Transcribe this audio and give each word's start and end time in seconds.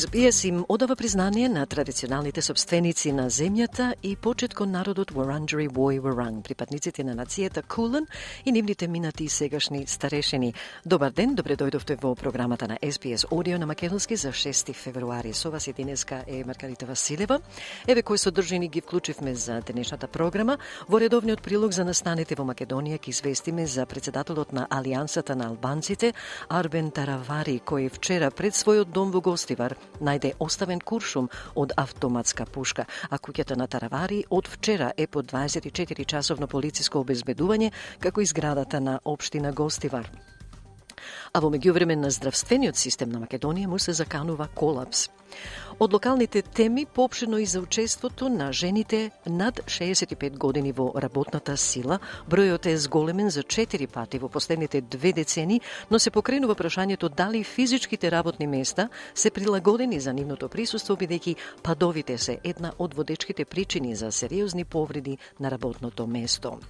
SBS 0.00 0.48
им 0.48 0.64
одава 0.68 0.96
признание 0.96 1.48
на 1.48 1.66
традиционалните 1.66 2.42
собственици 2.42 3.12
на 3.12 3.30
земјата 3.30 3.94
и 4.02 4.16
почет 4.16 4.54
кон 4.54 4.70
народот 4.70 5.10
Варанджери 5.10 5.68
Вој 5.68 6.00
Варанг, 6.00 6.44
припадниците 6.44 7.04
на 7.04 7.12
нацијата 7.12 7.60
Кулен 7.62 8.06
и 8.44 8.52
нивните 8.52 8.88
минати 8.88 9.24
и 9.24 9.28
сегашни 9.28 9.86
старешени. 9.86 10.54
Добар 10.86 11.10
ден, 11.10 11.34
добре 11.34 11.56
дојдовте 11.56 12.00
во 12.00 12.14
програмата 12.14 12.68
на 12.68 12.78
SBS 12.82 13.26
Одио 13.30 13.58
на 13.58 13.66
Македонски 13.66 14.16
за 14.16 14.28
6 14.28 14.72
февруари. 14.72 15.32
Со 15.32 15.50
вас 15.50 15.66
и 15.66 15.72
денеска 15.72 16.24
е 16.26 16.44
Маргарита 16.46 16.86
Василева. 16.86 17.40
Еве 17.88 18.02
кои 18.02 18.18
содржини 18.18 18.68
ги 18.68 18.80
вклучивме 18.80 19.34
за 19.34 19.60
денешната 19.60 20.08
програма. 20.08 20.58
Во 20.88 21.00
редовниот 21.00 21.42
прилог 21.42 21.72
за 21.72 21.84
настаните 21.84 22.34
во 22.34 22.44
Македонија 22.44 22.96
ќе 22.96 23.08
известиме 23.08 23.66
за 23.66 23.86
председателот 23.86 24.52
на 24.52 24.66
Алијансата 24.70 25.34
на 25.34 25.48
албанците 25.48 26.14
Арбен 26.48 26.90
Таравари, 26.90 27.60
кој 27.60 27.92
вчера 27.92 28.30
пред 28.30 28.54
својот 28.54 28.88
дом 28.92 29.10
во 29.10 29.20
Гостивар 29.20 29.76
најде 30.00 30.32
оставен 30.38 30.80
куршум 30.80 31.28
од 31.54 31.72
автоматска 31.76 32.46
пушка, 32.46 32.86
а 33.10 33.18
куќата 33.18 33.56
на 33.56 33.66
Таравари 33.66 34.24
од 34.30 34.48
вчера 34.48 34.92
е 34.96 35.06
под 35.06 35.32
24 35.32 36.06
часовно 36.06 36.46
полициско 36.46 37.00
обезбедување 37.00 37.70
како 38.00 38.20
изградата 38.20 38.80
на 38.80 39.00
општина 39.04 39.52
Гостивар. 39.52 40.10
А 41.32 41.40
во 41.40 41.50
меѓувреме 41.50 41.94
на 41.94 42.10
здравствениот 42.10 42.76
систем 42.76 43.10
на 43.10 43.20
Македонија 43.22 43.66
му 43.70 43.78
се 43.78 43.92
заканува 43.92 44.48
колапс. 44.54 45.08
Од 45.80 45.92
локалните 45.92 46.42
теми 46.42 46.86
поопшено 46.86 47.38
и 47.38 47.46
за 47.46 47.60
учеството 47.60 48.28
на 48.28 48.52
жените 48.52 49.10
над 49.26 49.60
65 49.64 50.36
години 50.38 50.72
во 50.72 50.92
работната 50.92 51.56
сила, 51.56 51.96
бројот 52.28 52.66
е 52.68 52.76
зголемен 52.76 53.30
за 53.30 53.40
4 53.40 53.86
пати 53.86 54.18
во 54.18 54.28
последните 54.28 54.80
две 54.80 55.12
децени, 55.12 55.60
но 55.90 55.98
се 55.98 56.10
покренува 56.10 56.54
прашањето 56.54 57.08
дали 57.08 57.40
физичките 57.44 58.10
работни 58.10 58.46
места 58.46 58.88
се 59.14 59.30
прилагодени 59.30 60.00
за 60.00 60.12
нивното 60.12 60.48
присуство, 60.48 60.96
бидејќи 61.00 61.36
падовите 61.62 62.18
се 62.18 62.38
една 62.44 62.72
од 62.78 62.94
водечките 62.94 63.44
причини 63.44 63.96
за 63.96 64.12
сериозни 64.12 64.64
повреди 64.64 65.16
на 65.40 65.50
работното 65.50 66.06
место. 66.06 66.60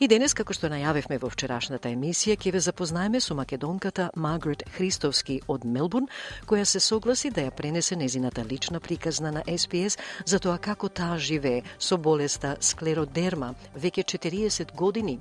И 0.00 0.08
денес, 0.08 0.34
како 0.34 0.54
што 0.54 0.70
најавивме 0.72 1.18
во 1.22 1.30
вчерашната 1.32 1.90
емисија, 1.92 2.36
ќе 2.36 2.52
ве 2.52 2.60
запознаеме 2.60 3.20
со 3.20 3.34
македонката 3.34 4.10
Маргарет 4.16 4.64
Христовски 4.76 5.40
од 5.48 5.64
Мелбурн, 5.64 6.08
која 6.46 6.64
се 6.64 6.80
согласи 6.80 7.30
да 7.30 7.46
ја 7.48 7.56
пренесе 7.56 7.96
незината 7.96 8.44
лична 8.44 8.80
приказна 8.80 9.32
на 9.32 9.42
СПС 9.46 9.98
за 10.26 10.38
тоа 10.38 10.58
како 10.58 10.88
таа 10.88 11.18
живее 11.18 11.62
со 11.78 11.98
болеста 11.98 12.56
склеродерма. 12.60 13.54
Веќе 13.76 14.04
40 14.16 14.74
години 14.76 15.18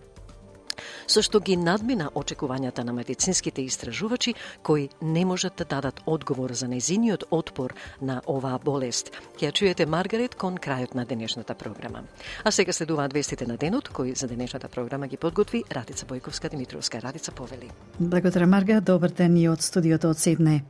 со 1.08 1.22
што 1.22 1.40
ги 1.40 1.56
надмина 1.58 2.10
очекувањата 2.16 2.84
на 2.84 2.94
медицинските 2.94 3.62
истражувачи 3.62 4.34
кои 4.64 4.90
не 5.02 5.26
можат 5.26 5.56
да 5.58 5.66
дадат 5.66 6.02
одговор 6.06 6.54
за 6.54 6.68
незиниот 6.68 7.24
отпор 7.32 7.74
на 8.02 8.22
оваа 8.28 8.60
болест. 8.60 9.12
Ќе 9.38 9.52
чуете 9.52 9.86
Маргарет 9.86 10.36
кон 10.36 10.58
крајот 10.58 10.96
на 10.96 11.06
денешната 11.06 11.56
програма. 11.56 12.04
А 12.44 12.52
сега 12.52 12.74
следуваат 12.74 13.14
вестите 13.14 13.46
на 13.46 13.58
денот 13.58 13.90
кои 13.90 14.16
за 14.16 14.28
денешната 14.28 14.68
програма 14.68 15.08
ги 15.08 15.18
подготви 15.18 15.64
Радица 15.72 16.06
Бојковска 16.06 16.50
Димитровска. 16.50 17.02
Радица 17.02 17.32
повели. 17.32 17.70
Благодарам 18.00 18.50
Марга, 18.50 18.82
добар 18.82 19.10
ден 19.10 19.38
и 19.38 19.48
од 19.50 19.62
студиото 19.62 20.10
од 20.10 20.20
Сидне. 20.20 20.64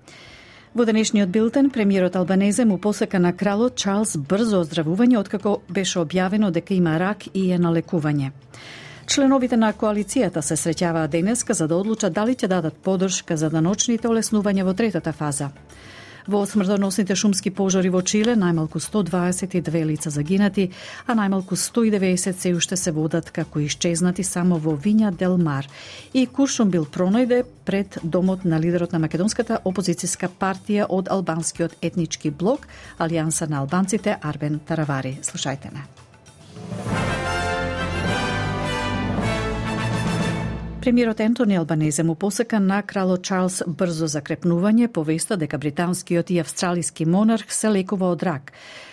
Во 0.71 0.85
денешниот 0.87 1.27
билтен, 1.27 1.69
премиерот 1.69 2.15
Албанезе 2.15 2.65
му 2.65 2.77
посека 2.77 3.19
на 3.19 3.33
кралот 3.35 3.75
Чарлс 3.75 4.15
брзо 4.15 4.61
оздравување 4.63 5.17
откако 5.19 5.57
беше 5.67 5.99
објавено 5.99 6.51
дека 6.51 6.73
има 6.73 6.93
рак 6.99 7.27
и 7.33 7.49
е 7.51 7.57
на 7.59 7.73
лекување. 7.75 8.31
Членовите 9.07 9.57
на 9.57 9.73
коалицијата 9.73 10.41
се 10.41 10.55
среќаваат 10.55 11.09
денеска 11.09 11.53
за 11.53 11.67
да 11.67 11.75
одлучат 11.75 12.13
дали 12.13 12.35
ќе 12.35 12.47
дадат 12.47 12.77
подршка 12.83 13.37
за 13.37 13.49
даночните 13.49 14.07
олеснувања 14.07 14.63
во 14.63 14.73
третата 14.73 15.11
фаза. 15.13 15.49
Во 16.27 16.45
смртоносните 16.45 17.15
шумски 17.15 17.49
пожари 17.49 17.89
во 17.89 18.01
Чиле 18.05 18.35
најмалку 18.37 18.79
122 18.79 19.83
лица 19.89 20.11
загинати, 20.13 20.69
а 21.07 21.15
најмалку 21.17 21.57
190 21.57 22.37
се 22.37 22.53
уште 22.53 22.77
се 22.77 22.91
водат 22.91 23.31
како 23.31 23.59
исчезнати 23.59 24.23
само 24.23 24.59
во 24.59 24.75
Виња 24.77 25.11
Дел 25.11 25.37
Мар. 25.37 25.67
И 26.13 26.27
Куршум 26.27 26.69
бил 26.69 26.85
пронајде 26.85 27.43
пред 27.65 27.97
домот 28.03 28.45
на 28.45 28.59
лидерот 28.59 28.93
на 28.93 28.99
македонската 28.99 29.59
опозицијска 29.65 30.29
партија 30.29 30.85
од 30.89 31.09
албанскиот 31.09 31.77
етнички 31.81 32.29
блок 32.29 32.67
Алијанса 32.99 33.49
на 33.49 33.65
албанците 33.65 34.17
Арбен 34.21 34.59
Таравари. 34.59 35.17
Слушајте 35.25 35.73
не. 35.73 35.89
Премиерот 40.81 41.19
Ентони 41.19 41.55
Албанезе 41.55 42.03
му 42.03 42.15
посека 42.15 42.59
на 42.59 42.79
кралот 42.81 43.21
Чарлс 43.21 43.59
брзо 43.67 44.07
закрепнување 44.09 44.87
повеста 44.89 45.35
дека 45.37 45.59
британскиот 45.61 46.31
и 46.33 46.39
австралиски 46.41 47.05
монарх 47.05 47.53
се 47.53 47.69
лекува 47.69 48.09
од 48.09 48.23
рак. 48.25 48.49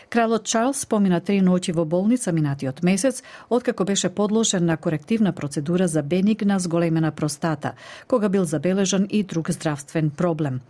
Кралот 0.09 0.45
Чарлс 0.49 0.87
помина 0.89 1.19
три 1.21 1.43
ноќи 1.45 1.75
во 1.77 1.85
болница 1.85 2.33
минатиот 2.33 2.81
месец, 2.83 3.23
откако 3.51 3.85
беше 3.85 4.09
подложен 4.09 4.65
на 4.65 4.77
корективна 4.77 5.33
процедура 5.33 5.89
за 5.89 6.03
бенигна 6.03 6.59
зголемена 6.59 7.11
простата, 7.13 7.73
кога 8.09 8.29
бил 8.29 8.45
забележан 8.45 9.07
и 9.11 9.23
друг 9.23 9.51
здравствен 9.51 10.11
проблем. 10.11 10.61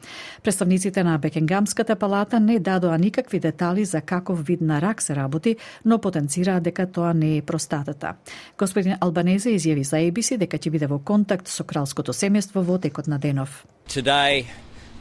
Представниците 0.43 1.04
на 1.04 1.19
Бекенгамската 1.19 1.97
палата 1.97 2.41
не 2.41 2.59
дадоа 2.59 2.99
никакви 2.99 3.41
детали 3.41 3.84
за 3.84 4.00
каков 4.00 4.47
вид 4.47 4.60
на 4.60 4.81
рак 4.81 5.03
се 5.03 5.16
работи, 5.16 5.56
но 5.84 5.99
потенцираа 5.99 6.60
дека 6.60 6.87
тоа 6.87 7.15
не 7.15 7.37
е 7.37 7.43
простатата. 7.43 8.15
Господин 8.59 8.97
Албанезе 9.00 9.55
изјави 9.55 9.87
за 9.87 10.03
ABC 10.03 10.37
дека 10.37 10.59
ќе 10.59 10.70
биде 10.70 10.87
во 10.87 10.99
контакт 10.99 11.47
со 11.47 11.65
кралското 11.65 12.12
семејство 12.12 12.66
во 12.66 12.78
текот 12.78 13.06
на 13.06 13.19
денов. 13.19 13.66
Today, 13.87 14.44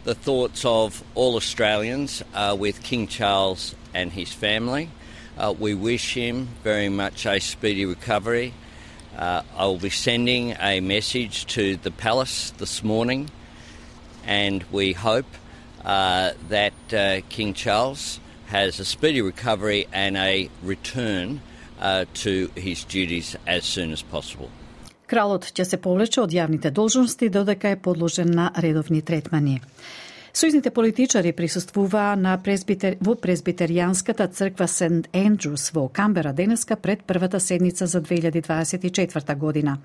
the 0.08 0.16
thoughts 0.16 0.64
of 0.64 1.04
all 1.16 1.36
Australians 1.36 2.24
are 2.34 2.56
with 2.56 2.82
King 2.82 3.08
Charles 3.08 3.76
and 3.94 4.10
his 4.10 4.32
family. 4.32 4.90
Uh, 5.38 5.54
we 5.60 5.74
wish 5.74 6.14
him 6.14 6.48
very 6.64 6.88
much 6.88 7.26
a 7.26 7.42
speedy 7.42 7.86
recovery. 7.86 8.54
Uh, 9.18 9.42
I 9.58 9.66
will 9.66 9.80
be 9.80 9.90
sending 9.90 10.56
a 10.62 10.80
message 10.80 11.46
to 11.48 11.76
the 11.76 11.92
palace 11.92 12.52
this 12.52 12.86
morning, 12.86 13.30
and 14.24 14.64
we 14.72 14.94
hope 14.94 15.26
uh, 15.84 16.32
that 16.48 16.94
uh, 16.94 17.20
King 17.28 17.54
Charles 17.54 18.22
has 18.46 18.80
a 18.80 18.86
speedy 18.86 19.22
recovery 19.22 19.88
and 19.92 20.16
a 20.16 20.50
return 20.64 21.42
uh, 21.82 22.06
to 22.14 22.50
his 22.56 22.86
duties 22.86 23.36
as 23.46 23.66
soon 23.66 23.92
as 23.92 24.04
possible. 24.04 24.50
Кралот 25.08 25.46
ќе 25.56 25.64
се 25.64 25.78
повлече 25.80 26.20
од 26.22 26.34
јавните 26.36 26.72
должности 26.72 27.30
додека 27.32 27.70
е 27.72 27.80
подложен 27.80 28.34
на 28.36 28.50
редовни 28.64 29.02
третмани. 29.02 29.62
Сојзните 30.38 30.70
политичари 30.70 31.32
присуствуваа 31.34 32.12
на 32.14 32.36
презбитер, 32.38 33.00
во 33.02 33.16
презбитеријанската 33.18 34.28
црква 34.30 34.68
Сент 34.70 35.08
Ендрус 35.10 35.72
во 35.74 35.88
Камбера 35.90 36.30
денеска 36.34 36.76
пред 36.78 37.02
првата 37.10 37.40
седница 37.40 37.88
за 37.88 38.02
2024 38.02 39.36
година. 39.36 39.78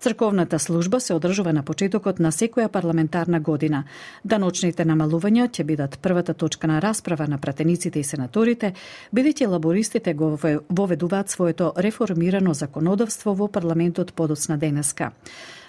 Црковната 0.00 0.58
служба 0.58 1.00
се 1.00 1.14
одржува 1.14 1.52
на 1.52 1.62
почетокот 1.62 2.18
на 2.18 2.32
секоја 2.32 2.66
парламентарна 2.68 3.40
година. 3.40 3.84
Даночните 4.24 4.82
намалувања 4.82 5.46
ќе 5.46 5.62
бидат 5.64 5.98
првата 6.02 6.34
точка 6.34 6.66
на 6.66 6.82
расправа 6.82 7.28
на 7.28 7.38
пратениците 7.38 8.00
и 8.00 8.04
сенаторите, 8.04 8.74
бидејќи 9.14 9.46
лабористите 9.46 10.14
го 10.14 10.34
воведуваат 10.68 11.30
своето 11.30 11.72
реформирано 11.78 12.54
законодавство 12.54 13.34
во 13.34 13.46
парламентот 13.46 14.12
подоцна 14.14 14.58
денеска. 14.58 15.12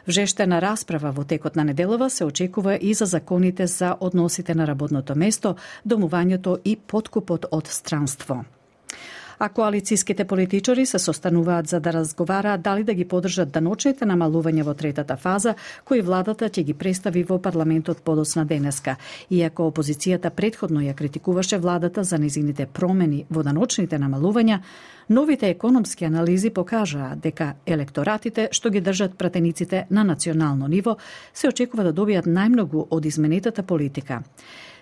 Вжештена 0.08 0.60
расправа 0.62 1.12
во 1.12 1.24
текот 1.24 1.56
на 1.56 1.64
неделова 1.64 2.10
се 2.10 2.26
очекува 2.26 2.76
и 2.76 2.94
за 2.94 3.06
законите 3.06 3.68
за 3.68 3.96
односите 4.00 4.56
на 4.56 4.68
работното 4.68 5.16
место, 5.16 5.56
домувањето 5.86 6.58
и 6.66 6.76
подкупот 6.76 7.46
од 7.52 7.68
странство 7.68 8.44
а 9.44 9.50
коалициските 9.50 10.26
политичари 10.26 10.86
се 10.86 11.00
состануваат 11.00 11.68
за 11.68 11.80
да 11.80 11.94
разговараат 11.94 12.62
дали 12.62 12.84
да 12.84 12.94
ги 12.94 13.04
подржат 13.06 13.52
даночните 13.52 14.06
намалувања 14.08 14.64
во 14.64 14.72
третата 14.74 15.18
фаза, 15.20 15.56
кои 15.84 16.00
владата 16.02 16.48
ќе 16.48 16.64
ги 16.64 16.74
представи 16.74 17.26
во 17.28 17.42
парламентот 17.44 18.00
подосна 18.08 18.46
денеска. 18.46 18.96
Иако 19.30 19.68
опозицијата 19.68 20.30
предходно 20.30 20.80
ја 20.80 20.96
критикуваше 20.96 21.58
владата 21.60 22.04
за 22.04 22.18
незините 22.24 22.66
промени 22.66 23.26
во 23.30 23.44
даночните 23.44 24.00
намалувања, 24.00 24.62
Новите 25.10 25.50
економски 25.50 26.06
анализи 26.06 26.50
покажаа 26.50 27.16
дека 27.16 27.54
електоратите 27.66 28.48
што 28.52 28.70
ги 28.70 28.82
држат 28.82 29.18
пратениците 29.18 29.86
на 29.90 30.04
национално 30.04 30.68
ниво 30.68 30.96
се 31.34 31.50
очекува 31.52 31.84
да 31.84 31.92
добијат 31.94 32.24
најмногу 32.24 32.88
од 32.90 33.06
изменетата 33.06 33.64
политика. 33.64 34.24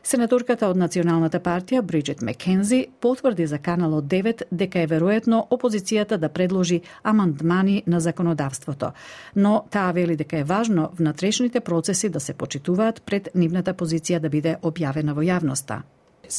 Сенаторката 0.03 0.65
од 0.65 0.80
Националната 0.81 1.38
партија 1.39 1.83
Бриджит 1.86 2.21
Мекензи 2.25 2.88
потврди 3.00 3.45
за 3.48 3.59
Каналот 3.62 4.07
9 4.09 4.42
дека 4.51 4.81
е 4.81 4.88
веројатно 4.89 5.44
опозицијата 5.53 6.18
да 6.18 6.30
предложи 6.30 6.81
амандмани 7.03 7.83
на 7.88 8.00
законодавството, 8.00 8.92
но 9.36 9.65
таа 9.69 9.92
вели 9.92 10.15
дека 10.15 10.39
е 10.39 10.44
важно 10.44 10.89
внатрешните 10.98 11.59
процеси 11.59 12.09
да 12.09 12.19
се 12.19 12.33
почитуваат 12.33 13.01
пред 13.06 13.30
нивната 13.36 13.74
позиција 13.74 14.19
да 14.19 14.30
биде 14.30 14.57
објавена 14.62 15.13
во 15.13 15.21
јавноста. 15.21 15.83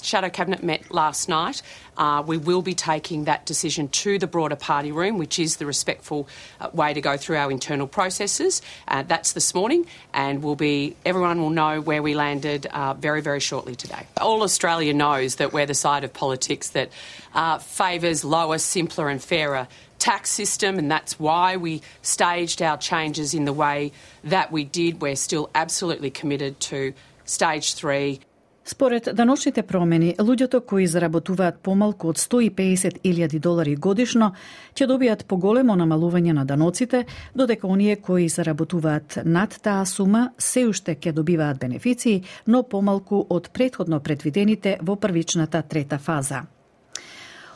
Shadow 0.00 0.30
Cabinet 0.30 0.62
met 0.62 0.90
last 0.90 1.28
night. 1.28 1.62
Uh, 1.96 2.22
we 2.26 2.38
will 2.38 2.62
be 2.62 2.74
taking 2.74 3.24
that 3.24 3.44
decision 3.44 3.88
to 3.88 4.18
the 4.18 4.26
broader 4.26 4.56
party 4.56 4.92
room, 4.92 5.18
which 5.18 5.38
is 5.38 5.56
the 5.56 5.66
respectful 5.66 6.26
uh, 6.60 6.70
way 6.72 6.94
to 6.94 7.00
go 7.00 7.16
through 7.16 7.36
our 7.36 7.50
internal 7.50 7.86
processes. 7.86 8.62
Uh, 8.88 9.02
that's 9.02 9.32
this 9.32 9.54
morning, 9.54 9.86
and 10.14 10.42
will 10.42 10.56
be 10.56 10.96
everyone 11.04 11.40
will 11.40 11.50
know 11.50 11.80
where 11.80 12.02
we 12.02 12.14
landed 12.14 12.66
uh, 12.66 12.94
very, 12.94 13.20
very 13.20 13.40
shortly 13.40 13.74
today. 13.74 14.06
All 14.20 14.42
Australia 14.42 14.94
knows 14.94 15.36
that 15.36 15.52
we're 15.52 15.66
the 15.66 15.74
side 15.74 16.04
of 16.04 16.12
politics 16.12 16.70
that 16.70 16.90
uh, 17.34 17.58
favours 17.58 18.24
lower, 18.24 18.58
simpler, 18.58 19.08
and 19.08 19.22
fairer 19.22 19.68
tax 19.98 20.30
system, 20.30 20.78
and 20.78 20.90
that's 20.90 21.20
why 21.20 21.56
we 21.56 21.80
staged 22.02 22.60
our 22.60 22.76
changes 22.76 23.34
in 23.34 23.44
the 23.44 23.52
way 23.52 23.92
that 24.24 24.50
we 24.50 24.64
did. 24.64 25.00
We're 25.00 25.14
still 25.14 25.48
absolutely 25.54 26.10
committed 26.10 26.58
to 26.60 26.92
stage 27.24 27.74
three. 27.74 28.20
Според 28.64 29.08
даночните 29.14 29.62
промени, 29.62 30.14
луѓето 30.18 30.60
кои 30.62 30.86
заработуваат 30.86 31.58
помалку 31.58 32.12
од 32.12 32.16
150.000 32.16 33.38
долари 33.42 33.74
годишно 33.74 34.28
ќе 34.74 34.86
добијат 34.86 35.24
поголемо 35.26 35.74
намалување 35.74 36.32
на 36.32 36.44
даноците, 36.46 37.04
додека 37.34 37.66
оние 37.66 37.96
кои 37.96 38.28
заработуваат 38.28 39.18
над 39.24 39.58
таа 39.62 39.82
сума 39.86 40.30
се 40.38 40.66
уште 40.70 40.94
ќе 40.94 41.12
добиваат 41.12 41.58
бенефиции, 41.58 42.22
но 42.46 42.62
помалку 42.62 43.26
од 43.28 43.50
предходно 43.52 44.00
предвидените 44.00 44.78
во 44.82 44.96
првичната 44.96 45.62
трета 45.62 45.98
фаза. 45.98 46.46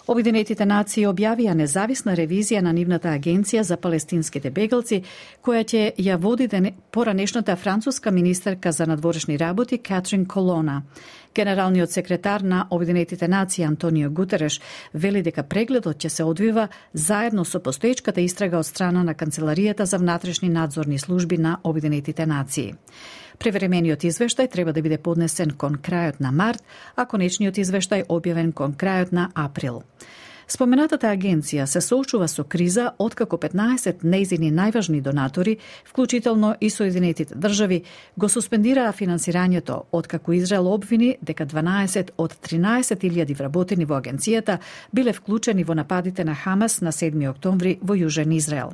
Обединетите 0.06 0.62
нации 0.70 1.02
објавија 1.10 1.56
независна 1.58 2.12
ревизија 2.14 2.60
на 2.62 2.70
нивната 2.72 3.10
агенција 3.10 3.64
за 3.66 3.76
палестинските 3.76 4.52
бегалци, 4.54 5.00
која 5.42 5.64
ќе 5.66 5.80
ја 5.98 6.14
води 6.22 6.46
ден 6.46 6.68
поранешната 6.94 7.56
француска 7.56 8.12
министерка 8.14 8.72
за 8.72 8.86
надворешни 8.86 9.38
работи 9.38 9.78
Катрин 9.78 10.26
Колона. 10.26 10.82
Генералниот 11.34 11.90
секретар 11.90 12.40
на 12.40 12.66
Обединетите 12.70 13.28
нации 13.28 13.64
Антонио 13.64 14.10
Гутереш 14.10 14.60
вели 14.94 15.22
дека 15.22 15.42
прегледот 15.42 15.98
ќе 15.98 16.08
се 16.08 16.24
одвива 16.24 16.68
заедно 16.94 17.44
со 17.44 17.58
постоечката 17.60 18.20
истрага 18.20 18.62
од 18.62 18.66
страна 18.66 19.02
на 19.02 19.14
Канцеларијата 19.14 19.82
за 19.82 19.98
внатрешни 19.98 20.48
надзорни 20.48 20.98
служби 20.98 21.38
на 21.38 21.58
Обединетите 21.64 22.26
нации. 22.26 22.74
Превремениот 23.38 24.04
извештај 24.04 24.50
треба 24.50 24.72
да 24.72 24.82
биде 24.82 24.98
поднесен 24.98 25.50
кон 25.50 25.76
крајот 25.76 26.20
на 26.20 26.32
март, 26.32 26.62
а 26.96 27.06
конечниот 27.06 27.58
извештај 27.58 28.06
објавен 28.08 28.52
кон 28.52 28.74
крајот 28.74 29.12
на 29.12 29.30
април. 29.34 29.82
Споменатата 30.46 31.08
агенција 31.10 31.64
се 31.66 31.80
соочува 31.82 32.28
со 32.30 32.44
криза 32.44 32.92
откако 33.02 33.36
15 33.42 34.04
нејзини 34.06 34.52
најважни 34.54 35.00
донатори, 35.02 35.56
вклучително 35.88 36.52
и 36.60 36.70
Соединетите 36.70 37.34
држави, 37.34 37.80
го 38.16 38.28
суспендираа 38.28 38.92
финансирањето 38.92 39.80
откако 39.92 40.32
Израел 40.32 40.68
обвини 40.72 41.16
дека 41.20 41.46
12 41.46 42.14
од 42.16 42.38
13.000 42.46 43.36
вработени 43.38 43.84
во 43.84 43.98
агенцијата 43.98 44.58
биле 44.92 45.12
вклучени 45.12 45.64
во 45.64 45.74
нападите 45.74 46.24
на 46.24 46.34
Хамас 46.34 46.80
на 46.80 46.92
7 46.92 47.30
октомври 47.30 47.78
во 47.82 47.94
Јужен 47.94 48.36
Израел. 48.36 48.72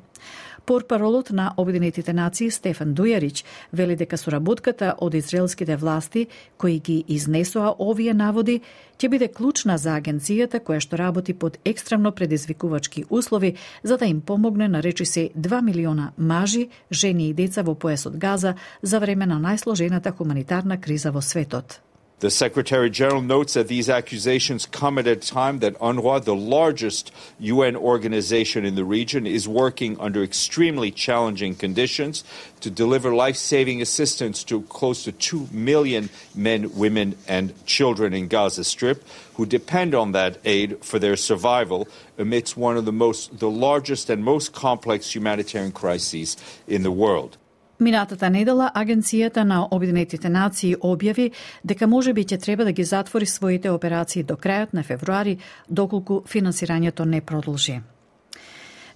Порпаролот 0.67 1.31
на 1.31 1.55
Обединетите 1.57 2.13
нации 2.13 2.51
Стефан 2.51 2.95
Дујарич 2.95 3.45
вели 3.73 3.97
дека 3.97 4.17
соработката 4.17 4.95
од 4.99 5.15
израелските 5.15 5.77
власти 5.77 6.27
кои 6.57 6.79
ги 6.79 7.05
изнесоа 7.09 7.75
овие 7.79 8.15
наводи 8.15 8.61
ќе 8.99 9.09
биде 9.11 9.29
клучна 9.29 9.79
за 9.79 9.99
агенцијата 9.99 10.63
која 10.63 10.81
што 10.81 10.97
работи 10.97 11.35
под 11.35 11.59
екстремно 11.65 12.13
предизвикувачки 12.13 13.05
услови 13.11 13.57
за 13.83 13.99
да 13.99 14.07
им 14.07 14.21
помогне 14.21 14.69
на 14.69 14.83
речи 14.83 15.05
се 15.05 15.31
2 15.37 15.63
милиона 15.63 16.13
мажи, 16.17 16.69
жени 16.91 17.29
и 17.31 17.35
деца 17.35 17.63
во 17.63 17.75
поесот 17.75 18.17
Газа 18.17 18.55
за 18.83 19.01
време 19.01 19.27
на 19.27 19.41
најсложената 19.43 20.15
хуманитарна 20.15 20.81
криза 20.81 21.11
во 21.11 21.23
светот. 21.23 21.81
The 22.23 22.31
Secretary 22.31 22.89
General 22.89 23.21
notes 23.21 23.55
that 23.55 23.67
these 23.67 23.91
accusations 23.91 24.65
come 24.65 24.97
at 24.97 25.09
a 25.09 25.17
time 25.17 25.59
that 25.59 25.77
UNRWA, 25.81 26.23
the 26.23 26.37
largest 26.37 27.11
UN 27.41 27.75
organization 27.75 28.65
in 28.65 28.77
the 28.77 28.85
region, 28.85 29.27
is 29.27 29.49
working 29.49 29.99
under 29.99 30.23
extremely 30.23 30.93
challenging 30.93 31.57
conditions 31.57 32.23
to 32.61 32.71
deliver 32.71 33.13
life 33.13 33.35
saving 33.35 33.83
assistance 33.83 34.45
to 34.45 34.63
close 34.63 35.03
to 35.03 35.11
2 35.11 35.49
million 35.51 36.11
men, 36.33 36.73
women, 36.77 37.17
and 37.27 37.67
children 37.67 38.15
in 38.15 38.29
Gaza 38.29 38.63
Strip 38.63 39.03
who 39.35 39.45
depend 39.45 39.93
on 39.93 40.13
that 40.13 40.39
aid 40.45 40.85
for 40.85 41.01
their 41.01 41.17
survival 41.17 41.89
amidst 42.19 42.57
one 42.57 42.77
of 42.77 42.85
the 42.85 42.93
most 42.93 43.37
the 43.41 43.51
largest 43.51 44.09
and 44.09 44.23
most 44.23 44.53
complex 44.53 45.13
humanitarian 45.13 45.73
crises 45.73 46.37
in 46.69 46.85
the 46.85 46.93
world. 46.93 47.37
Минатата 47.83 48.31
недела 48.31 48.71
Агенцијата 48.75 49.43
на 49.43 49.65
Обединетите 49.75 50.29
нации 50.31 50.77
објави 50.77 51.33
дека 51.67 51.89
можеби 51.91 52.23
ќе 52.25 52.39
треба 52.45 52.65
да 52.65 52.73
ги 52.73 52.85
затвори 52.85 53.27
своите 53.27 53.71
операции 53.71 54.23
до 54.23 54.37
крајот 54.37 54.73
на 54.73 54.85
февруари, 54.87 55.39
доколку 55.69 56.23
финансирањето 56.23 57.05
не 57.05 57.21
продолжи. 57.21 57.81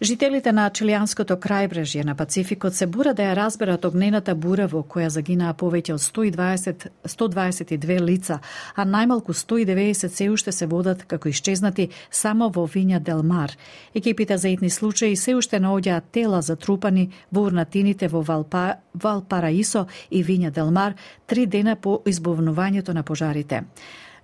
Жителите 0.00 0.52
на 0.52 0.66
Чилијанското 0.68 1.38
крајбрежје 1.40 2.02
на 2.04 2.12
Пацификот 2.14 2.74
се 2.76 2.84
бура 2.86 3.14
да 3.16 3.30
ја 3.30 3.36
разберат 3.38 3.84
огнената 3.88 4.34
бура 4.36 4.66
во 4.68 4.82
која 4.84 5.08
загинаа 5.08 5.54
повеќе 5.56 5.94
од 5.94 6.02
120, 6.04 6.84
122 7.08 7.96
лица, 8.04 8.40
а 8.76 8.84
најмалку 8.84 9.32
190 9.32 10.08
се 10.12 10.28
уште 10.28 10.52
се 10.52 10.66
водат 10.66 11.06
како 11.08 11.28
исчезнати 11.28 11.88
само 12.10 12.50
во 12.52 12.66
Виња 12.68 13.00
Дел 13.00 13.22
Мар. 13.22 13.56
Екипите 13.94 14.36
за 14.38 14.48
итни 14.48 14.70
случаи 14.70 15.16
се 15.16 15.34
уште 15.34 15.60
наоѓаат 15.60 16.12
тела 16.12 16.42
затрупани 16.42 17.10
во 17.32 17.46
урнатините 17.48 18.08
во 18.08 18.20
Валпа, 18.20 18.76
Валпараисо 18.94 19.86
и 20.10 20.24
Виња 20.24 20.50
Дел 20.50 20.70
Мар 20.70 20.94
три 21.26 21.46
дена 21.46 21.76
по 21.76 22.02
избовнувањето 22.04 22.92
на 22.92 23.02
пожарите. 23.02 23.64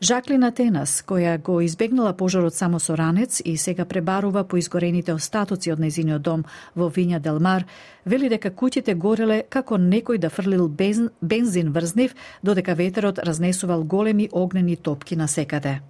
Жаклина 0.02 0.50
Тенас, 0.50 0.96
која 1.06 1.36
го 1.38 1.60
избегнала 1.62 2.10
пожарот 2.12 2.54
само 2.54 2.80
со 2.80 2.96
ранец 2.96 3.40
и 3.44 3.56
сега 3.56 3.84
пребарува 3.84 4.42
по 4.44 4.56
изгорените 4.56 5.14
остатоци 5.14 5.70
од 5.70 5.78
незиниот 5.78 6.22
дом 6.22 6.42
во 6.74 6.90
Виња 6.90 7.20
Делмар, 7.22 7.66
вели 8.04 8.28
дека 8.28 8.50
куќите 8.50 8.96
гореле 8.98 9.44
како 9.48 9.78
некој 9.78 10.18
да 10.18 10.30
фрлил 10.30 10.66
бензин 10.66 11.70
врз 11.70 11.94
нив, 11.94 12.16
додека 12.42 12.74
ветерот 12.74 13.18
разнесувал 13.18 13.84
големи 13.84 14.28
огнени 14.32 14.76
топки 14.76 15.14
на 15.14 15.28
секаде. 15.28 15.80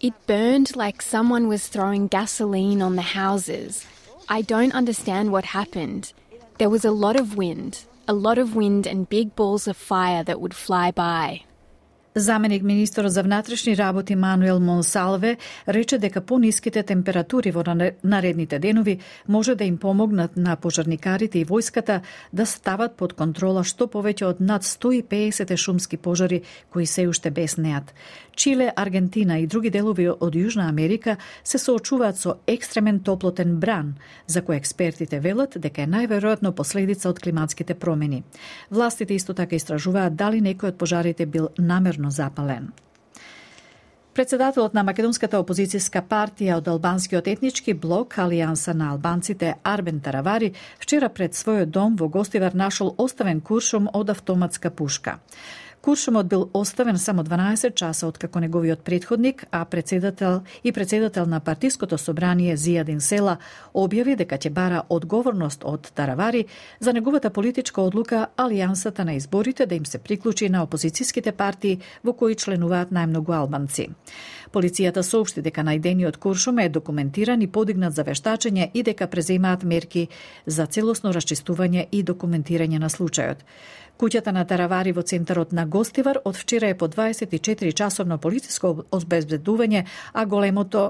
It 0.00 0.14
burned 0.28 0.76
like 0.76 1.02
someone 1.02 1.48
was 1.48 1.66
throwing 1.66 2.06
gasoline 2.06 2.82
on 2.82 2.94
the 2.94 3.18
houses. 3.18 3.84
I 4.28 4.42
don't 4.42 4.74
understand 4.74 5.32
what 5.32 5.44
happened. 5.58 6.12
There 6.58 6.70
was 6.70 6.84
a 6.84 6.92
lot 6.92 7.16
of 7.16 7.36
wind, 7.36 7.84
a 8.06 8.14
lot 8.14 8.38
of 8.38 8.54
wind 8.54 8.86
and 8.86 9.08
big 9.08 9.34
balls 9.34 9.66
of 9.66 9.76
fire 9.76 10.22
that 10.22 10.40
would 10.40 10.54
fly 10.54 10.92
by. 10.92 11.42
Заменик 12.14 12.62
министерот 12.62 13.12
за 13.12 13.22
внатрешни 13.22 13.76
работи 13.76 14.14
Мануел 14.14 14.60
Монсалве 14.60 15.36
рече 15.68 15.98
дека 15.98 16.20
пониските 16.20 16.82
температури 16.82 17.50
во 17.50 17.64
наредните 18.04 18.58
денови 18.58 18.98
може 19.28 19.54
да 19.54 19.64
им 19.64 19.78
помогнат 19.78 20.36
на 20.36 20.56
пожарникарите 20.56 21.38
и 21.38 21.46
војската 21.46 22.00
да 22.32 22.46
стават 22.46 22.96
под 22.96 23.16
контрола 23.16 23.64
што 23.64 23.88
повеќе 23.88 24.28
од 24.28 24.40
над 24.40 24.62
150 24.62 25.56
шумски 25.56 25.96
пожари 25.96 26.42
кои 26.70 26.86
се 26.86 27.08
уште 27.08 27.32
неат. 27.58 27.94
Чиле, 28.36 28.72
Аргентина 28.76 29.38
и 29.38 29.46
други 29.46 29.70
делови 29.70 30.08
од 30.08 30.34
Јужна 30.34 30.68
Америка 30.68 31.16
се 31.44 31.58
соочуваат 31.58 32.16
со 32.16 32.36
екстремен 32.46 33.00
топлотен 33.00 33.58
бран, 33.60 33.94
за 34.26 34.42
кој 34.42 34.56
експертите 34.56 35.20
велат 35.20 35.56
дека 35.56 35.82
е 35.82 35.86
најверојатно 35.86 36.52
последица 36.52 37.10
од 37.10 37.20
климатските 37.20 37.74
промени. 37.74 38.22
Властите 38.70 39.14
исто 39.14 39.34
така 39.34 39.56
истражуваат 39.56 40.16
дали 40.16 40.40
некој 40.40 40.72
од 40.72 40.78
пожарите 40.78 41.26
бил 41.26 41.48
намерно 41.58 42.01
запален. 42.10 42.72
Председателот 44.14 44.74
на 44.74 44.82
Македонската 44.84 45.38
опозицијска 45.40 46.02
партија 46.04 46.58
од 46.60 46.66
албанскиот 46.68 47.30
етнички 47.32 47.72
блок 47.72 48.18
Алијанса 48.20 48.74
на 48.76 48.90
албанците 48.92 49.54
Арбен 49.64 50.02
Таравари 50.04 50.50
вчера 50.78 51.08
пред 51.08 51.32
својот 51.32 51.72
дом 51.72 51.96
во 51.96 52.10
Гостивар 52.12 52.52
нашол 52.52 52.94
оставен 52.98 53.40
куршум 53.40 53.88
од 53.92 54.10
автоматска 54.10 54.70
пушка. 54.70 55.16
Куршумот 55.82 56.26
бил 56.26 56.50
оставен 56.52 56.98
само 56.98 57.24
12 57.24 57.74
часа 57.74 58.06
од 58.06 58.18
како 58.22 58.38
неговиот 58.40 58.84
предходник, 58.86 59.46
а 59.50 59.64
председател 59.64 60.42
и 60.64 60.72
председател 60.72 61.26
на 61.26 61.40
партиското 61.40 61.98
собрание 61.98 62.54
Зијадин 62.56 63.00
Села 63.00 63.38
објави 63.74 64.14
дека 64.16 64.38
ќе 64.38 64.52
бара 64.54 64.84
одговорност 64.88 65.64
од 65.64 65.90
Таравари 65.94 66.44
за 66.80 66.92
неговата 66.92 67.30
политичка 67.30 67.82
одлука 67.82 68.28
алијансата 68.36 69.02
на 69.04 69.14
изборите 69.14 69.66
да 69.66 69.74
им 69.74 69.86
се 69.86 69.98
приклучи 69.98 70.48
на 70.48 70.62
опозицијските 70.62 71.32
партии 71.32 71.80
во 72.04 72.12
кои 72.12 72.38
членуваат 72.38 72.94
најмногу 72.94 73.34
албанци. 73.34 73.88
Полицијата 74.52 75.02
соопшти 75.02 75.42
дека 75.42 75.64
најдениот 75.66 76.16
Куршум 76.16 76.58
е 76.58 76.68
документиран 76.68 77.42
и 77.42 77.50
подигнат 77.50 77.94
за 77.94 78.04
вештачење 78.04 78.70
и 78.74 78.82
дека 78.82 79.06
преземаат 79.06 79.64
мерки 79.64 80.08
за 80.46 80.66
целосно 80.66 81.10
расчистување 81.10 81.88
и 81.90 82.02
документирање 82.04 82.78
на 82.78 82.88
случајот. 82.88 83.42
Куќата 84.02 84.32
на 84.34 84.42
Таравари 84.42 84.90
во 84.90 85.04
центарот 85.06 85.52
на 85.54 85.62
Гостивар 85.70 86.18
од 86.26 86.34
вчера 86.34 86.72
е 86.72 86.74
по 86.74 86.88
24 86.90 87.70
часовно 87.70 88.16
полициско 88.18 88.72
обезбедување, 88.90 89.84
а 90.12 90.24
големото 90.26 90.80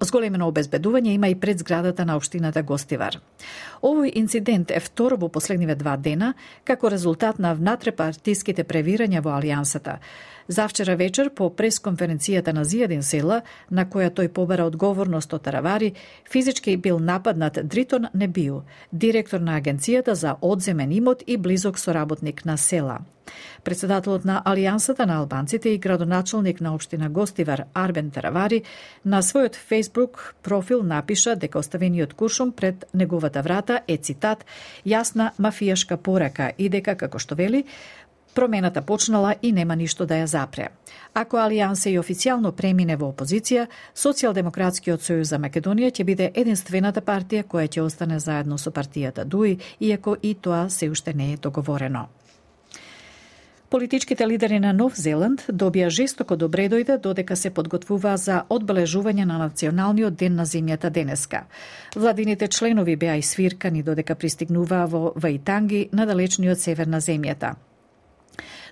зголемено 0.00 0.48
обезбедување 0.50 1.14
има 1.14 1.28
и 1.28 1.34
пред 1.34 1.58
зградата 1.58 2.04
на 2.04 2.16
општината 2.16 2.62
Гостивар. 2.62 3.18
Овој 3.82 4.12
инцидент 4.14 4.70
е 4.70 4.80
втор 4.80 5.16
во 5.18 5.28
последниве 5.28 5.74
два 5.74 5.96
дена, 5.96 6.34
како 6.64 6.90
резултат 6.90 7.38
на 7.38 7.54
внатрепартиските 7.54 8.64
превирања 8.64 9.22
во 9.22 9.34
Алијансата. 9.38 9.98
Завчера 10.48 10.96
вечер 10.96 11.30
по 11.30 11.50
пресконференцијата 11.50 12.52
на 12.52 12.64
Зијадин 12.64 13.02
Села, 13.02 13.42
на 13.70 13.86
која 13.86 14.10
тој 14.10 14.28
побара 14.28 14.66
одговорност 14.66 15.32
од 15.32 15.42
Таравари, 15.42 15.92
физички 16.30 16.76
бил 16.76 16.98
нападнат 16.98 17.58
Дритон 17.62 18.06
Небиу, 18.14 18.62
директор 18.92 19.40
на 19.40 19.60
агенцијата 19.60 20.12
за 20.12 20.36
одземен 20.40 20.92
имот 20.92 21.22
и 21.26 21.36
близок 21.36 21.78
соработник 21.78 22.44
на 22.44 22.56
Села. 22.56 23.00
Председателот 23.64 24.24
на 24.24 24.42
Алијансата 24.44 25.06
на 25.06 25.18
албанците 25.18 25.68
и 25.68 25.78
градоначалник 25.78 26.60
на 26.60 26.74
општина 26.74 27.08
Гостивар 27.08 27.64
Арбен 27.74 28.10
Таравари 28.10 28.62
на 29.04 29.22
својот 29.22 29.56
Facebook 29.70 30.34
профил 30.42 30.82
напиша 30.82 31.36
дека 31.36 31.58
оставениот 31.58 32.14
куршум 32.14 32.52
пред 32.52 32.84
неговата 32.94 33.42
врата 33.42 33.80
е 33.88 33.96
цитат 33.96 34.44
јасна 34.86 35.30
мафијашка 35.38 35.96
порака 35.96 36.52
и 36.58 36.68
дека 36.68 36.94
како 36.94 37.18
што 37.18 37.34
вели 37.34 37.64
Промената 38.34 38.82
почнала 38.82 39.34
и 39.42 39.52
нема 39.52 39.76
ништо 39.76 40.06
да 40.06 40.14
ја 40.14 40.24
запре. 40.24 40.68
Ако 41.14 41.36
Алијанса 41.36 41.90
и 41.90 41.98
официјално 42.00 42.52
премине 42.56 42.96
во 42.96 43.10
опозиција, 43.12 43.66
Социјалдемократскиот 43.94 45.04
сојуз 45.04 45.28
за 45.34 45.38
Македонија 45.38 45.92
ќе 45.92 46.04
биде 46.04 46.30
единствената 46.34 47.00
партија 47.04 47.44
која 47.44 47.68
ќе 47.68 47.84
остане 47.84 48.18
заедно 48.18 48.58
со 48.58 48.70
партијата 48.70 49.24
ДУИ, 49.24 49.58
иако 49.80 50.16
и 50.22 50.34
тоа 50.34 50.68
се 50.70 50.90
уште 50.90 51.14
не 51.14 51.32
е 51.32 51.36
договорено. 51.36 52.08
Политичките 53.72 54.28
лидери 54.28 54.58
на 54.60 54.74
Нов 54.76 54.98
Зеланд 55.00 55.46
добија 55.48 55.86
жестоко 55.88 56.36
добредојде 56.36 56.98
додека 57.00 57.38
се 57.40 57.50
подготвува 57.56 58.18
за 58.20 58.42
одбележување 58.52 59.24
на 59.24 59.38
националниот 59.40 60.18
ден 60.20 60.36
на 60.36 60.44
земјата 60.44 60.90
денеска. 60.92 61.46
Владините 61.96 62.48
членови 62.52 62.96
беа 63.00 63.16
свиркани 63.22 63.82
додека 63.82 64.14
пристигнуваа 64.14 64.84
во 64.86 65.12
Ваитанги 65.16 65.88
на 65.92 66.04
далечниот 66.04 66.60
север 66.60 66.86
на 66.86 67.00
земјата. 67.00 67.56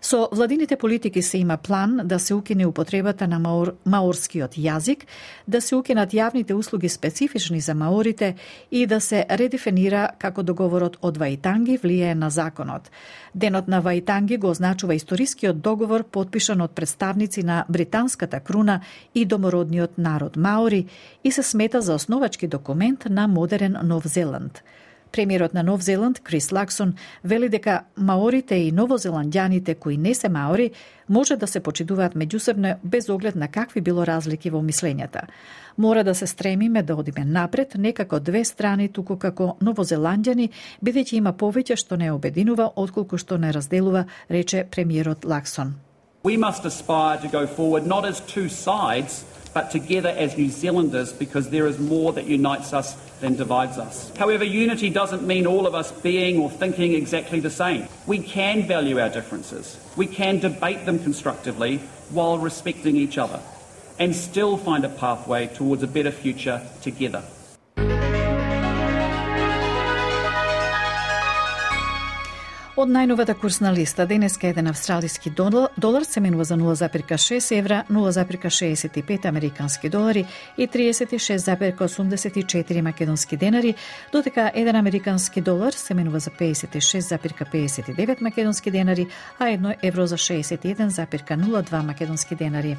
Со 0.00 0.28
владините 0.32 0.76
политики 0.76 1.22
се 1.22 1.38
има 1.38 1.56
план 1.56 2.00
да 2.04 2.18
се 2.18 2.34
укине 2.34 2.66
употребата 2.66 3.28
на 3.28 3.38
маор, 3.38 3.74
маорскиот 3.84 4.56
јазик, 4.56 5.04
да 5.48 5.60
се 5.60 5.76
укинат 5.76 6.14
јавните 6.16 6.52
услуги 6.56 6.88
специфични 6.88 7.60
за 7.60 7.74
маорите 7.74 8.34
и 8.70 8.86
да 8.86 9.00
се 9.00 9.26
редефинира 9.30 10.08
како 10.18 10.42
договорот 10.42 10.96
од 11.02 11.20
Ваитанги 11.20 11.76
влијае 11.78 12.14
на 12.14 12.30
законот. 12.30 12.90
Денот 13.34 13.68
на 13.68 13.80
Ваитанги 13.80 14.36
го 14.36 14.48
означува 14.50 14.94
историскиот 14.94 15.60
договор 15.60 16.02
подпишан 16.04 16.60
од 16.60 16.72
представници 16.72 17.42
на 17.42 17.64
британската 17.68 18.40
круна 18.40 18.80
и 19.14 19.24
домородниот 19.24 19.98
народ 19.98 20.36
Маори 20.36 20.86
и 21.24 21.32
се 21.32 21.42
смета 21.42 21.80
за 21.80 21.94
основачки 21.94 22.46
документ 22.46 23.04
на 23.10 23.28
модерен 23.28 23.76
Нов 23.82 24.06
Зеланд. 24.06 24.62
Премиерот 25.12 25.54
на 25.54 25.62
Нов 25.62 25.82
Зеланд, 25.82 26.20
Крис 26.20 26.52
Лаксон, 26.52 26.94
вели 27.24 27.48
дека 27.48 27.84
маорите 27.96 28.54
и 28.54 28.72
новозеландјаните 28.72 29.74
кои 29.74 29.96
не 29.96 30.14
се 30.14 30.28
маори 30.28 30.70
може 31.08 31.36
да 31.36 31.46
се 31.46 31.60
почитуваат 31.60 32.14
меѓусебно 32.14 32.76
без 32.84 33.08
оглед 33.08 33.34
на 33.36 33.48
какви 33.48 33.80
било 33.80 34.06
разлики 34.06 34.50
во 34.50 34.62
мислењата. 34.62 35.26
Мора 35.78 36.04
да 36.04 36.14
се 36.14 36.26
стремиме 36.26 36.82
да 36.82 36.96
одиме 36.96 37.24
напред, 37.24 37.74
не 37.78 37.92
како 37.92 38.20
две 38.20 38.44
страни, 38.44 38.88
туку 38.88 39.16
како 39.16 39.56
новозеландјани, 39.60 40.50
бидејќи 40.84 41.14
има 41.14 41.32
повеќе 41.32 41.76
што 41.76 41.96
не 41.96 42.12
обединува 42.12 42.72
отколку 42.76 43.18
што 43.18 43.38
не 43.38 43.52
разделува, 43.52 44.04
рече 44.30 44.64
премиерот 44.70 45.24
Лаксон. 45.24 45.74
We 46.22 46.36
must 46.36 46.64
aspire 46.64 47.18
to 47.22 47.28
go 47.28 47.46
forward 47.46 47.86
not 47.86 48.04
as 48.04 48.20
two 48.20 48.48
sides, 48.48 49.24
but 49.54 49.70
together 49.70 50.10
as 50.10 50.36
New 50.36 50.50
Zealanders 50.50 51.12
because 51.12 51.48
there 51.48 51.66
is 51.66 51.78
more 51.78 52.12
that 52.12 52.26
unites 52.26 52.72
us 52.72 52.94
than 53.20 53.36
divides 53.36 53.78
us. 53.78 54.10
However, 54.16 54.44
unity 54.44 54.90
doesn't 54.90 55.26
mean 55.26 55.46
all 55.46 55.66
of 55.66 55.74
us 55.74 55.92
being 55.92 56.38
or 56.38 56.50
thinking 56.50 56.94
exactly 56.94 57.40
the 57.40 57.50
same. 57.50 57.86
We 58.06 58.18
can 58.18 58.66
value 58.66 58.98
our 58.98 59.08
differences. 59.08 59.78
We 59.96 60.06
can 60.06 60.38
debate 60.38 60.86
them 60.86 60.98
constructively 60.98 61.78
while 62.10 62.38
respecting 62.38 62.96
each 62.96 63.18
other 63.18 63.40
and 63.98 64.16
still 64.16 64.56
find 64.56 64.84
a 64.84 64.88
pathway 64.88 65.46
towards 65.46 65.82
a 65.82 65.86
better 65.86 66.10
future 66.10 66.66
together. 66.82 67.22
Од 72.78 72.86
најновата 72.86 73.34
курсна 73.34 73.72
листа, 73.74 74.04
денеска 74.06 74.46
еден 74.46 74.70
австралиски 74.70 75.26
долар 75.30 76.04
се 76.06 76.20
менува 76.20 76.44
за 76.44 76.56
0,6 76.56 77.58
евра, 77.58 77.84
0,65 77.90 79.26
американски 79.26 79.88
долари 79.88 80.26
и 80.58 80.68
36,84 80.68 82.80
македонски 82.80 83.36
денари, 83.36 83.74
додека 84.12 84.50
еден 84.54 84.76
американски 84.76 85.40
долар 85.40 85.72
се 85.72 85.94
менува 85.94 86.18
за 86.18 86.30
56,59 86.30 88.22
македонски 88.22 88.70
денари, 88.70 89.06
а 89.38 89.48
едно 89.48 89.74
евро 89.82 90.06
за 90.06 90.16
61,02 90.16 91.82
македонски 91.82 92.34
денари. 92.34 92.76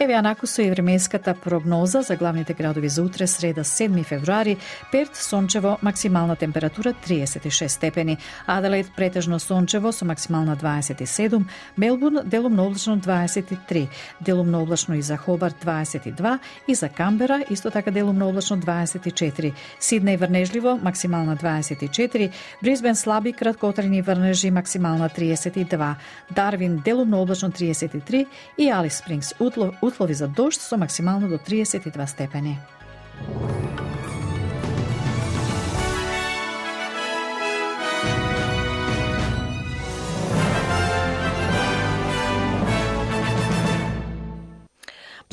Еве 0.00 0.12
анакусо 0.12 0.62
и 0.62 0.70
временската 0.70 1.34
прогноза 1.34 2.02
за 2.02 2.16
главните 2.16 2.54
градови 2.54 2.88
за 2.88 3.02
утре 3.02 3.26
среда 3.26 3.64
7 3.64 4.04
февруари, 4.04 4.56
Перт 4.92 5.16
сончево 5.16 5.78
максимална 5.82 6.36
температура 6.36 6.94
36 7.06 7.66
степени, 7.66 8.18
Аделаид 8.46 8.90
претежно 8.96 9.33
Делумно 9.34 9.40
сончево 9.40 9.92
со 9.92 10.04
максимална 10.04 10.56
27, 10.56 11.44
Мелбурн 11.76 12.20
делумно 12.24 12.66
облачно 12.66 12.96
23, 12.96 13.88
делумно 14.20 14.62
облачно 14.62 14.94
и 14.94 15.02
за 15.02 15.16
Хобар 15.16 15.52
22 15.52 16.38
и 16.68 16.74
за 16.74 16.88
Камбера 16.88 17.40
исто 17.50 17.70
така 17.70 17.90
делумно 17.90 18.28
облачно 18.28 18.56
24, 18.56 19.52
Сиднеј 19.80 20.16
врнежливо 20.16 20.78
максимална 20.82 21.36
24, 21.36 22.30
Брисбен 22.62 22.94
слаби 22.94 23.32
краткотрени 23.32 24.02
врнежи 24.02 24.50
максимална 24.50 25.08
32, 25.08 25.94
Дарвин 26.30 26.82
делумно 26.84 27.20
облачно 27.20 27.50
33 27.50 28.26
и 28.58 28.70
Алис 28.70 28.98
Спрингс 28.98 29.34
утлови 29.82 30.14
за 30.14 30.28
дожд 30.28 30.60
со 30.60 30.76
максимално 30.76 31.28
до 31.28 31.38
32 31.38 32.06
степени. 32.06 32.58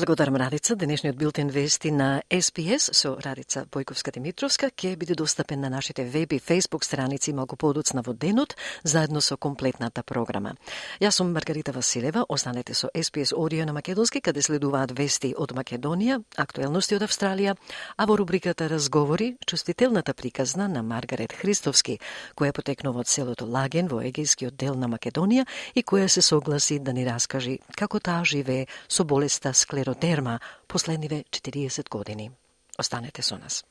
Благодарам 0.02 0.34
Радица. 0.36 0.74
Денешниот 0.74 1.16
билтен 1.16 1.48
вести 1.48 1.90
на 1.92 2.22
СПС 2.28 2.90
со 2.92 3.14
Радица 3.22 3.66
Бојковска-Димитровска 3.70 4.72
ќе 4.74 4.96
биде 4.98 5.14
достапен 5.14 5.60
на 5.60 5.70
нашите 5.70 6.02
веб 6.02 6.32
и 6.32 6.40
Facebook 6.40 6.82
страници 6.82 7.32
малку 7.32 7.54
подоцна 7.54 8.02
во 8.02 8.12
денот, 8.12 8.56
заедно 8.82 9.20
со 9.20 9.36
комплетната 9.36 10.02
програма. 10.02 10.56
Јас 10.98 11.22
сум 11.22 11.30
Маргарита 11.32 11.70
Василева, 11.70 12.26
останете 12.28 12.74
со 12.74 12.90
СПС 12.90 13.30
Audio 13.32 13.64
на 13.64 13.72
Македонски, 13.72 14.20
каде 14.20 14.42
следуваат 14.42 14.90
вести 14.90 15.36
од 15.38 15.52
Македонија, 15.54 16.18
актуелности 16.36 16.98
од 16.98 17.06
Австралија, 17.06 17.54
а 17.96 18.04
во 18.04 18.16
рубриката 18.16 18.68
Разговори, 18.68 19.36
чувствителната 19.46 20.14
приказна 20.14 20.66
на 20.68 20.82
Маргарет 20.82 21.32
Христовски, 21.32 22.00
која 22.34 22.50
потекнува 22.50 23.06
од 23.06 23.06
селото 23.06 23.46
Лаген 23.46 23.86
во 23.86 24.02
егејскиот 24.02 24.58
дел 24.58 24.74
на 24.74 24.90
Македонија 24.90 25.46
и 25.76 25.86
која 25.86 26.08
се 26.08 26.22
согласи 26.22 26.80
да 26.80 26.92
ни 26.92 27.06
раскажи 27.06 27.60
како 27.76 28.00
таа 28.00 28.24
живее 28.24 28.66
со 28.88 29.04
болеста 29.04 29.54
склероз 29.54 29.91
склеродерма 29.92 30.40
последниве 30.68 31.24
40 31.30 31.88
години. 31.88 32.30
Останете 32.78 33.22
со 33.22 33.38
нас. 33.38 33.64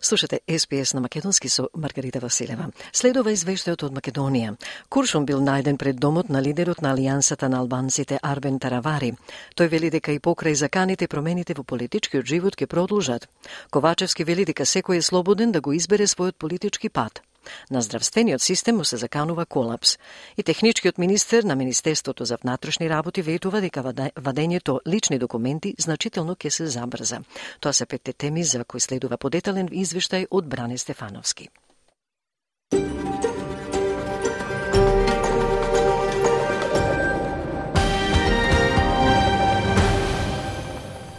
Слушате 0.00 0.40
СПС 0.58 0.94
на 0.94 1.00
Македонски 1.00 1.48
со 1.48 1.68
Маргарита 1.74 2.18
Василева. 2.20 2.72
Следува 2.92 3.30
извештајот 3.30 3.84
од 3.86 3.92
Македонија. 3.94 4.56
Куршум 4.88 5.26
бил 5.26 5.38
најден 5.38 5.76
пред 5.78 6.00
домот 6.00 6.28
на 6.28 6.42
лидерот 6.42 6.82
на 6.82 6.94
Алијансата 6.94 7.48
на 7.48 7.60
албанците 7.60 8.18
Арбен 8.22 8.58
Таравари. 8.58 9.14
Тој 9.54 9.68
вели 9.68 9.90
дека 9.90 10.12
и 10.12 10.18
покрај 10.18 10.54
заканите 10.54 11.06
промените 11.06 11.54
во 11.54 11.62
политичкиот 11.62 12.26
живот 12.26 12.56
ќе 12.56 12.66
продолжат. 12.66 13.28
Ковачевски 13.70 14.24
вели 14.24 14.44
дека 14.44 14.64
секој 14.64 14.98
е 14.98 15.02
слободен 15.02 15.52
да 15.52 15.60
го 15.60 15.72
избере 15.72 16.10
својот 16.10 16.34
политички 16.34 16.88
пат. 16.88 17.22
На 17.70 17.82
здравствениот 17.82 18.42
систем 18.42 18.76
му 18.76 18.84
се 18.84 18.96
заканува 18.96 19.46
колапс. 19.46 19.98
И 20.36 20.42
техничкиот 20.42 20.98
министер 20.98 21.42
на 21.42 21.56
Министерството 21.56 22.24
за 22.24 22.36
внатрешни 22.36 22.90
работи 22.90 23.22
ветува 23.22 23.60
дека 23.60 23.82
вадењето 23.82 24.80
лични 24.86 25.18
документи 25.18 25.74
значително 25.78 26.34
ќе 26.34 26.48
се 26.48 26.66
забрза. 26.66 27.22
Тоа 27.60 27.72
се 27.72 27.86
петте 27.86 28.12
теми 28.12 28.44
за 28.44 28.64
кои 28.64 28.80
следува 28.80 29.16
подетален 29.16 29.68
извештај 29.68 30.26
од 30.30 30.48
Бране 30.48 30.78
Стефановски. 30.78 31.48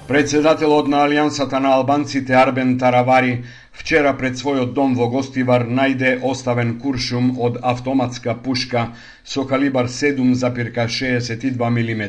Председателот 0.08 0.88
на 0.92 1.06
Алијансата 1.08 1.58
на 1.64 1.72
албанците 1.74 2.36
Арбен 2.36 2.76
Таравари 2.78 3.44
вчера 3.74 4.14
пред 4.14 4.38
својот 4.40 4.74
дом 4.78 4.94
во 5.00 5.10
Гостивар 5.10 5.66
најде 5.80 6.14
оставен 6.32 6.78
куршум 6.80 7.34
од 7.48 7.60
автоматска 7.74 8.36
пушка 8.46 8.88
со 9.24 9.46
калибар 9.50 9.90
7,62 9.98 11.70
мм. 11.78 12.04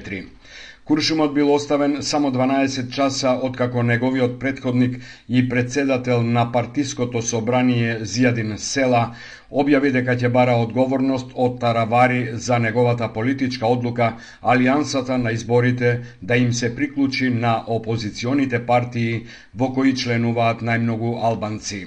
Куршумот 0.84 1.32
бил 1.34 1.54
оставен 1.54 2.02
само 2.02 2.30
12 2.32 2.90
часа 2.92 3.38
откако 3.42 3.82
неговиот 3.82 4.38
предходник 4.38 5.00
и 5.28 5.48
председател 5.48 6.22
на 6.22 6.52
партиското 6.52 7.22
собрание 7.22 8.00
Зијадин 8.00 8.58
Села 8.58 9.14
објави 9.50 9.94
дека 9.96 10.12
ќе 10.12 10.28
бара 10.34 10.58
одговорност 10.60 11.32
од 11.46 11.56
Таравари 11.62 12.20
за 12.34 12.58
неговата 12.58 13.08
политичка 13.16 13.66
одлука 13.66 14.10
Алијансата 14.42 15.16
на 15.16 15.32
изборите 15.32 16.00
да 16.22 16.36
им 16.36 16.52
се 16.52 16.74
приклучи 16.76 17.30
на 17.30 17.64
опозиционите 17.66 18.60
партии 18.66 19.24
во 19.54 19.72
кои 19.72 19.96
членуваат 19.96 20.60
најмногу 20.60 21.16
албанци. 21.30 21.86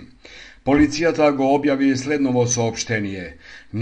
Полицијата 0.67 1.27
го 1.31 1.45
објави 1.55 1.89
следново 1.99 2.41
сообштение. 2.53 3.27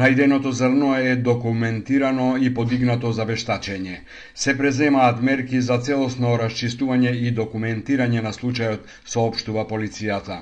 Најденото 0.01 0.51
зрно 0.57 0.89
е 1.11 1.15
документирано 1.27 2.27
и 2.47 2.51
подигнато 2.59 3.13
за 3.19 3.25
вештачење. 3.29 3.95
Се 4.43 4.53
преземаат 4.59 5.23
мерки 5.29 5.61
за 5.69 5.79
целосно 5.87 6.35
расчистување 6.41 7.15
и 7.29 7.31
документирање 7.39 8.21
на 8.27 8.35
случајот, 8.37 8.85
соопштува 9.15 9.65
полицијата. 9.73 10.37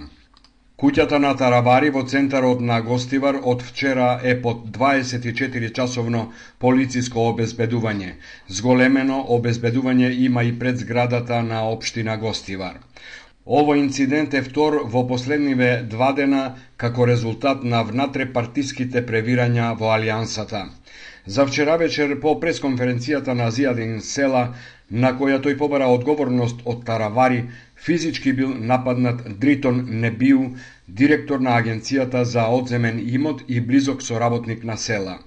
Куќата 0.83 1.21
на 1.23 1.31
Таравари 1.39 1.93
во 1.95 2.03
центарот 2.11 2.61
на 2.69 2.81
Гостивар 2.81 3.39
од 3.51 3.63
вчера 3.69 4.07
е 4.31 4.35
под 4.45 4.65
24 4.77 5.73
часовно 5.79 6.25
полициско 6.59 7.29
обезбедување. 7.31 8.15
Зголемено 8.59 9.23
обезбедување 9.37 10.11
има 10.27 10.43
и 10.43 10.51
пред 10.59 10.83
зградата 10.83 11.43
на 11.53 11.63
општина 11.71 12.17
Гостивар. 12.17 12.81
Овој 13.45 13.79
инцидент 13.79 14.33
е 14.33 14.41
втор 14.41 14.75
во 14.91 15.01
последниве 15.07 15.69
два 15.93 16.11
дена 16.19 16.43
како 16.83 17.07
резултат 17.09 17.63
на 17.71 17.81
внатрепартиските 17.89 19.01
превирања 19.09 19.65
во 19.81 19.89
Алијансата. 19.95 20.61
За 21.25 21.45
вчера 21.49 21.75
вечер 21.81 22.13
по 22.21 22.33
пресконференцијата 22.39 23.35
на 23.41 23.49
Зијадин 23.51 23.99
Села, 23.99 24.45
на 24.89 25.11
која 25.19 25.41
тој 25.43 25.57
побара 25.57 25.91
одговорност 25.97 26.63
од 26.65 26.85
Таравари, 26.85 27.43
физички 27.75 28.31
бил 28.31 28.55
нападнат 28.71 29.39
Дритон 29.39 29.83
Небиу, 30.05 30.55
директор 30.87 31.39
на 31.39 31.59
Агенцијата 31.59 32.23
за 32.23 32.47
одземен 32.47 33.03
имот 33.05 33.43
и 33.49 33.59
близок 33.59 34.01
соработник 34.01 34.63
на 34.63 34.77
Села 34.77 35.19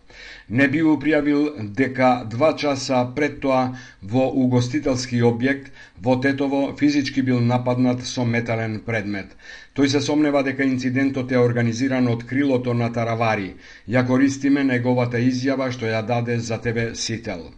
не 0.48 0.68
би 0.68 0.82
пријавил 0.82 1.72
дека 1.78 2.22
два 2.24 2.52
часа 2.56 3.00
пред 3.16 3.40
тоа 3.40 3.74
во 4.02 4.26
угостителски 4.30 5.18
објект 5.22 5.72
во 6.02 6.16
Тетово 6.22 6.76
физички 6.78 7.22
бил 7.22 7.40
нападнат 7.40 8.06
со 8.06 8.24
метален 8.24 8.80
предмет. 8.86 9.26
Тој 9.74 9.88
се 9.88 10.00
сомнева 10.00 10.42
дека 10.42 10.62
инцидентот 10.62 11.32
е 11.32 11.38
организиран 11.38 12.08
од 12.08 12.24
крилото 12.30 12.74
на 12.74 12.92
Таравари. 12.92 13.56
Ја 13.88 14.06
користиме 14.06 14.64
неговата 14.64 15.18
изјава 15.18 15.70
што 15.72 15.90
ја 15.90 16.02
даде 16.06 16.38
за 16.38 16.60
тебе 16.62 16.94
Сител. 16.94 17.50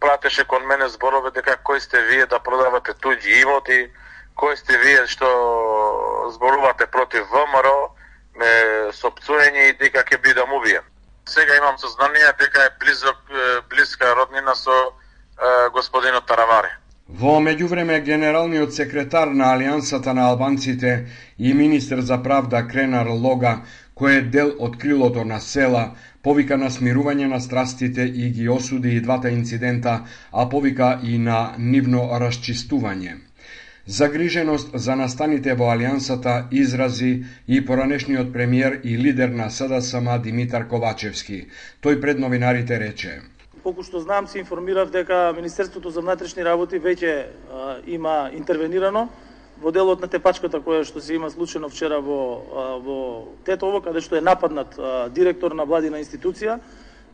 Пратеше 0.00 0.44
кон 0.44 0.66
мене 0.66 0.88
зборове 0.88 1.30
дека 1.30 1.56
кој 1.64 1.80
сте 1.80 2.00
вие 2.10 2.26
да 2.26 2.38
продавате 2.38 2.92
туѓи 2.92 3.42
имоти, 3.42 3.88
кој 4.36 4.56
сте 4.56 4.78
вие 4.84 5.06
што 5.06 5.28
зборувате 6.36 6.86
против 6.86 7.24
ВМРО, 7.32 7.94
ме 8.36 8.52
сопцуење 8.92 9.70
и 9.70 9.78
дека 9.80 10.04
ќе 10.04 10.20
бидам 10.20 10.52
убиен 10.52 10.84
сега 11.26 11.56
имам 11.56 11.78
сознание 11.78 12.32
дека 12.38 12.64
е 12.64 12.76
близок, 12.80 13.18
близка 13.70 14.14
роднина 14.16 14.54
со 14.56 14.70
е, 14.70 15.70
господинот 15.72 16.26
Таравари. 16.26 16.72
Во 17.08 17.36
меѓувреме 17.40 18.00
генералниот 18.00 18.72
секретар 18.72 19.28
на 19.28 19.50
Алијансата 19.54 20.12
на 20.16 20.28
албанците 20.30 21.06
и 21.38 21.52
министер 21.52 22.00
за 22.00 22.22
правда 22.22 22.62
Кренар 22.68 23.06
Лога, 23.06 23.58
кој 23.94 24.18
е 24.18 24.22
дел 24.36 24.54
од 24.58 24.78
крилото 24.80 25.24
на 25.24 25.40
села, 25.40 25.84
повика 26.22 26.56
на 26.56 26.70
смирување 26.70 27.28
на 27.28 27.40
страстите 27.40 28.08
и 28.08 28.30
ги 28.30 28.48
осуди 28.48 28.96
и 28.96 29.00
двата 29.00 29.30
инцидента, 29.30 30.00
а 30.32 30.48
повика 30.48 30.98
и 31.02 31.18
на 31.18 31.54
нивно 31.58 32.08
расчистување. 32.24 33.18
Загриженост 33.86 34.70
за 34.74 34.96
настаните 34.96 35.52
во 35.54 35.66
Алијансата 35.68 36.46
изрази 36.50 37.24
и 37.48 37.60
поранешниот 37.66 38.32
премиер 38.32 38.80
и 38.82 38.96
лидер 38.98 39.28
на 39.28 39.50
СДСМ 39.50 40.08
Димитар 40.24 40.64
Ковачевски. 40.68 41.48
Тој 41.84 42.00
пред 42.00 42.18
новинарите 42.18 42.78
рече: 42.80 43.20
Колку 43.62 43.84
што 43.84 44.00
знам, 44.00 44.26
се 44.26 44.38
информирав 44.38 44.90
дека 44.90 45.34
Министерството 45.36 45.90
за 45.90 46.00
внатрешни 46.00 46.44
работи 46.44 46.80
веќе 46.80 47.26
има 47.86 48.30
интервенирано 48.32 49.08
во 49.60 49.70
делот 49.70 50.00
на 50.00 50.08
тепачката 50.08 50.64
која 50.64 50.84
што 50.88 51.00
се 51.00 51.20
има 51.20 51.30
случено 51.30 51.68
вчера 51.68 52.00
во, 52.00 52.40
а, 52.40 52.64
во 52.80 52.98
Тетово, 53.44 53.82
каде 53.84 54.00
што 54.00 54.16
е 54.16 54.24
нападнат 54.24 54.78
а, 54.78 55.08
директор 55.12 55.52
на 55.52 55.68
владина 55.68 56.00
институција 56.00 56.58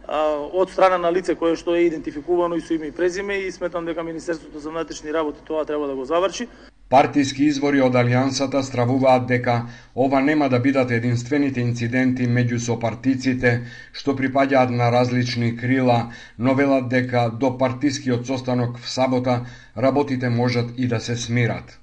од 0.08 0.70
страна 0.70 0.98
на 0.98 1.10
лице 1.12 1.34
кое 1.34 1.56
што 1.56 1.74
е 1.74 1.86
идентификувано 1.86 2.56
и 2.56 2.60
со 2.60 2.74
име 2.74 2.88
и 2.88 2.92
презиме 2.92 3.34
и 3.46 3.52
сметам 3.52 3.84
дека 3.84 4.02
Министерството 4.02 4.58
за 4.58 4.70
внатрешни 4.70 5.12
работи 5.12 5.40
тоа 5.46 5.64
треба 5.64 5.86
да 5.86 5.94
го 5.94 6.04
заврши. 6.04 6.48
Партиски 6.90 7.44
извори 7.46 7.80
од 7.86 7.94
Алијансата 7.94 8.62
стравуваат 8.66 9.28
дека 9.30 9.52
ова 9.94 10.20
нема 10.20 10.48
да 10.50 10.58
бидат 10.58 10.90
единствените 10.90 11.60
инциденти 11.62 12.26
меѓу 12.26 12.58
сопартиците 12.58 13.52
што 13.92 14.16
припаѓаат 14.18 14.74
на 14.74 14.90
различни 14.90 15.56
крила, 15.56 16.00
но 16.38 16.54
велат 16.54 16.88
дека 16.88 17.28
до 17.30 17.56
партискиот 17.58 18.26
состанок 18.26 18.78
в 18.78 18.90
сабота 18.90 19.44
работите 19.76 20.28
можат 20.28 20.74
и 20.76 20.88
да 20.88 21.00
се 21.00 21.16
смират. 21.16 21.79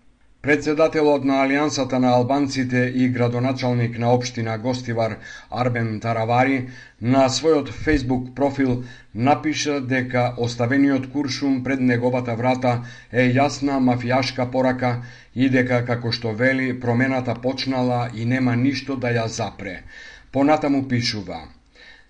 Председателот 0.47 1.25
на 1.27 1.41
Алијансата 1.43 1.97
на 1.99 2.13
албанците 2.15 2.81
и 2.95 3.09
градоначалник 3.11 3.97
на 3.99 4.13
општина 4.15 4.53
Гостивар 4.57 5.17
Арбен 5.51 5.89
Таравари 5.99 6.69
на 7.01 7.25
својот 7.37 7.73
Facebook 7.87 8.29
профил 8.37 8.85
напиша 9.13 9.81
дека 9.81 10.23
оставениот 10.37 11.09
куршум 11.11 11.59
пред 11.65 11.83
неговата 11.89 12.35
врата 12.39 12.73
е 13.11 13.27
јасна 13.39 13.81
мафијашка 13.89 14.47
порака 14.51 14.93
и 15.35 15.49
дека, 15.49 15.83
како 15.83 16.15
што 16.15 16.31
вели, 16.31 16.71
промената 16.79 17.35
почнала 17.35 18.07
и 18.15 18.23
нема 18.23 18.55
ништо 18.55 18.95
да 18.95 19.11
ја 19.19 19.27
запре. 19.27 19.81
Понатаму 20.31 20.87
пишува– 20.87 21.43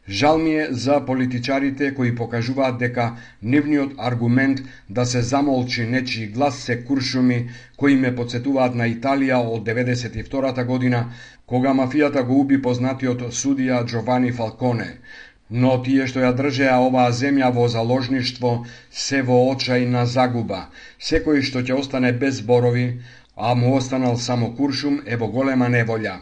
Жал 0.09 0.37
ми 0.37 0.55
е 0.55 0.67
за 0.71 1.05
политичарите 1.05 1.93
кои 1.95 2.15
покажуваат 2.15 2.77
дека 2.79 3.07
нивниот 3.43 3.93
аргумент 3.97 4.59
да 4.89 5.05
се 5.05 5.21
замолчи 5.21 5.85
нечи 5.85 6.27
глас 6.27 6.59
се 6.59 6.83
куршуми 6.83 7.49
кои 7.77 7.95
ме 7.95 8.15
подсетуваат 8.15 8.75
на 8.75 8.87
Италија 8.87 9.41
од 9.55 9.67
92 9.67 10.65
година, 10.65 11.11
кога 11.45 11.73
мафијата 11.73 12.23
го 12.23 12.39
уби 12.39 12.61
познатиот 12.61 13.21
судија 13.41 13.83
Джовани 13.85 14.31
Фалконе. 14.31 14.87
Но 15.51 15.75
тие 15.83 16.07
што 16.07 16.23
ја 16.23 16.31
држеа 16.39 16.79
оваа 16.87 17.11
земја 17.11 17.51
во 17.55 17.67
заложништво 17.67 18.65
се 18.91 19.21
во 19.27 19.43
очајна 19.51 20.03
загуба. 20.05 20.67
Секој 20.99 21.43
што 21.43 21.59
ќе 21.59 21.79
остане 21.83 22.11
без 22.13 22.39
зборови, 22.39 22.87
а 23.35 23.53
му 23.55 23.75
останал 23.75 24.17
само 24.17 24.55
куршум, 24.55 25.01
е 25.05 25.15
во 25.15 25.27
голема 25.27 25.67
неволја. 25.67 26.15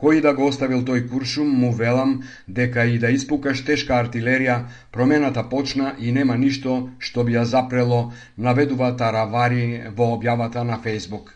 Кој 0.00 0.22
да 0.24 0.32
го 0.32 0.46
оставил 0.48 0.80
тој 0.88 1.02
куршум, 1.10 1.48
му 1.62 1.72
велам 1.76 2.12
дека 2.58 2.86
и 2.88 2.96
да 2.98 3.10
испукаш 3.12 3.60
тешка 3.68 3.98
артилерија, 4.00 4.54
промената 4.92 5.42
почна 5.50 5.90
и 5.98 6.12
нема 6.12 6.38
ништо 6.40 6.76
што 6.98 7.24
би 7.24 7.36
ја 7.36 7.42
запрело, 7.50 7.98
наведува 8.36 8.94
Таравари 8.96 9.66
во 9.96 10.14
објавата 10.16 10.64
на 10.64 10.80
Фейсбук. 10.86 11.34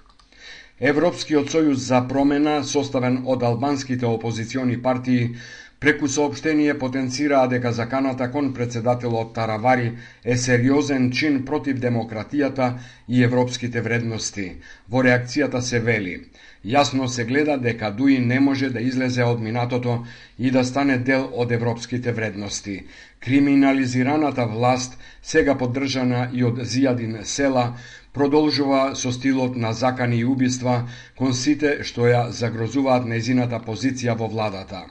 Европскиот 0.81 1.53
сојуз 1.53 1.85
за 1.90 2.00
промена, 2.09 2.64
составен 2.64 3.20
од 3.27 3.42
албанските 3.42 4.07
опозициони 4.07 4.81
партии, 4.83 5.37
преку 5.80 6.08
сообштение 6.08 6.78
потенцираа 6.78 7.48
дека 7.48 7.72
заканата 7.72 8.30
кон 8.30 8.54
председателот 8.54 9.34
Таравари 9.34 9.92
е 10.24 10.37
сериозен 10.37 11.10
чин 11.12 11.44
против 11.44 11.76
демократијата 11.76 12.74
и 13.08 13.22
европските 13.24 13.80
вредности. 13.80 14.56
Во 14.88 15.02
реакцијата 15.02 15.60
се 15.60 15.80
вели– 15.80 16.20
Јасно 16.64 17.06
се 17.12 17.24
гледа 17.28 17.54
дека 17.60 17.90
Дуи 17.96 18.18
не 18.18 18.38
може 18.40 18.68
да 18.74 18.80
излезе 18.80 19.24
од 19.24 19.40
минатото 19.46 19.96
и 20.38 20.50
да 20.50 20.62
стане 20.64 20.96
дел 21.08 21.26
од 21.42 21.52
европските 21.52 22.12
вредности. 22.12 22.76
Криминализираната 23.20 24.46
власт, 24.46 24.96
сега 25.22 25.58
поддржана 25.58 26.30
и 26.32 26.44
од 26.44 26.62
Зијадин 26.64 27.20
Села, 27.24 27.66
продолжува 28.14 28.96
со 28.96 29.12
стилот 29.12 29.56
на 29.56 29.72
закани 29.72 30.22
и 30.22 30.24
убиства 30.24 30.80
кон 31.18 31.37
сите 31.44 31.76
што 31.84 32.08
ја 32.08 32.28
загрозуваат 32.30 33.04
незината 33.12 33.60
позиција 33.68 34.16
во 34.16 34.32
владата. 34.37 34.87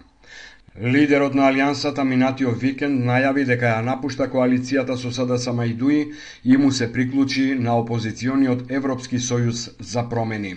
Лидерот 0.82 1.36
на 1.38 1.44
Алијансата 1.52 2.02
минатио 2.02 2.50
викенд 2.50 3.04
најави 3.06 3.44
дека 3.46 3.68
ја 3.76 3.82
напушта 3.86 4.26
коалицијата 4.26 4.96
со 4.98 5.12
СДС 5.14 5.52
Мајдуи 5.54 6.00
и 6.44 6.58
му 6.58 6.72
се 6.72 6.88
приклучи 6.94 7.54
на 7.54 7.76
опозициониот 7.78 8.72
Европски 8.72 9.20
сојуз 9.20 9.70
за 9.80 10.04
промени. 10.10 10.56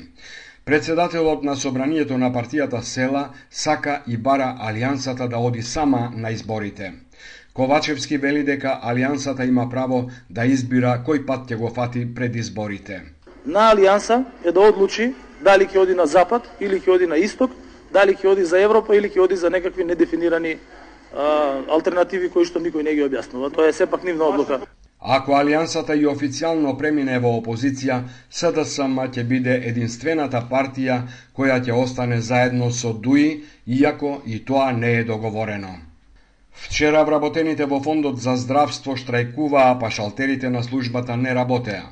Председателот 0.65 1.45
на 1.45 1.57
собранието 1.57 2.17
на 2.19 2.31
партијата 2.33 2.81
Села 2.81 3.29
сака 3.51 4.03
и 4.07 4.17
бара 4.17 4.57
Алијансата 4.59 5.29
да 5.29 5.37
оди 5.37 5.63
сама 5.63 6.11
на 6.17 6.31
изборите. 6.31 6.93
Ковачевски 7.53 8.17
вели 8.17 8.43
дека 8.43 8.81
Алијансата 8.83 9.45
има 9.49 9.69
право 9.69 10.11
да 10.31 10.47
избира 10.47 10.97
кој 11.07 11.27
пат 11.27 11.45
ќе 11.51 11.57
го 11.57 11.69
фати 11.69 12.07
пред 12.15 12.37
изборите. 12.37 13.03
На 13.45 13.69
Алијанса 13.75 14.25
е 14.45 14.53
да 14.53 14.61
одлучи 14.61 15.13
дали 15.45 15.69
ќе 15.69 15.79
оди 15.85 15.95
на 15.95 16.07
запад 16.07 16.49
или 16.61 16.81
ќе 16.81 16.95
оди 16.95 17.07
на 17.07 17.17
исток, 17.17 17.51
дали 17.97 18.17
ќе 18.17 18.33
оди 18.33 18.45
за 18.45 18.61
Европа 18.61 18.97
или 18.97 19.09
ќе 19.09 19.25
оди 19.25 19.37
за 19.37 19.51
некакви 19.51 19.85
недефинирани 19.85 20.57
а, 20.57 21.27
алтернативи 21.77 22.31
кои 22.31 22.45
што 22.49 22.61
никој 22.61 22.85
не 22.85 22.97
ги 22.99 23.07
објаснува. 23.09 23.53
Тоа 23.55 23.71
е 23.71 23.77
сепак 23.77 24.05
нивна 24.05 24.29
одлука. 24.33 24.61
Ако 25.17 25.37
Алијансата 25.39 25.95
и 25.95 26.07
официјално 26.11 26.73
премине 26.79 27.19
во 27.23 27.31
опозиција, 27.39 27.99
СДСМ 28.39 28.97
ќе 29.15 29.25
биде 29.33 29.57
единствената 29.71 30.41
партија 30.51 30.97
која 31.37 31.59
ќе 31.65 31.77
остане 31.83 32.21
заедно 32.29 32.71
со 32.71 32.93
ДУИ, 32.93 33.29
иако 33.67 34.17
и 34.27 34.41
тоа 34.45 34.73
не 34.73 34.95
е 35.01 35.05
договорено. 35.05 35.75
Вчера 36.65 37.05
вработените 37.05 37.67
во 37.67 37.79
Фондот 37.85 38.19
за 38.25 38.37
здравство 38.41 38.97
штрајкуваа, 38.97 39.79
па 39.81 39.91
шалтерите 39.91 40.51
на 40.51 40.63
службата 40.65 41.17
не 41.17 41.35
работеа. 41.35 41.85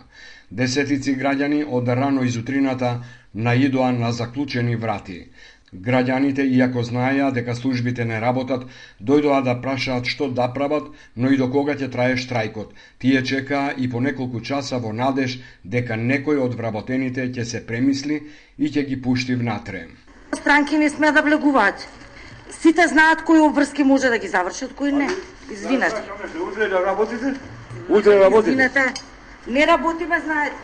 Десетици 0.51 1.15
граѓани 1.21 1.65
од 1.69 1.89
рано 1.89 2.25
изутрината 2.25 2.91
наидоа 3.35 3.93
на 3.93 4.13
заклучени 4.13 4.77
врати. 4.77 5.29
Граѓаните, 5.75 6.47
иако 6.47 6.83
знаеа 6.83 7.31
дека 7.33 7.55
службите 7.55 8.05
не 8.05 8.21
работат, 8.21 8.67
дојдоа 9.01 9.43
да 9.43 9.57
прашаат 9.61 10.07
што 10.07 10.31
да 10.31 10.49
прават, 10.55 10.87
но 11.17 11.31
и 11.31 11.37
до 11.37 11.51
кога 11.51 11.75
ќе 11.75 11.91
трае 11.91 12.15
штрајкот. 12.17 12.71
Тие 12.99 13.25
чекаа 13.25 13.75
и 13.77 13.91
по 13.91 14.01
неколку 14.01 14.41
часа 14.41 14.79
во 14.79 14.93
надеж 14.93 15.41
дека 15.65 15.99
некој 15.99 16.39
од 16.47 16.55
вработените 16.55 17.27
ќе 17.29 17.45
се 17.45 17.67
премисли 17.67 18.23
и 18.59 18.71
ќе 18.71 18.87
ги 18.87 19.03
пушти 19.03 19.35
внатре. 19.35 19.89
Странки 20.35 20.79
не 20.79 20.91
сме 20.91 21.13
да 21.13 21.23
влегуваат 21.23 21.89
Сите 22.61 22.89
знаат 22.89 23.25
кои 23.25 23.41
обврски 23.41 23.85
може 23.85 24.09
да 24.09 24.19
ги 24.19 24.29
завршат, 24.29 24.75
кои 24.75 24.93
не. 24.93 25.09
Извинете. 25.53 26.03
Утре 26.41 26.69
да 26.69 26.87
работите? 26.87 27.35
Утре 27.89 28.21
работите? 28.21 28.51
Извинете. 28.51 28.95
Не 29.47 29.67
работиме, 29.67 30.21
знаете. 30.21 30.57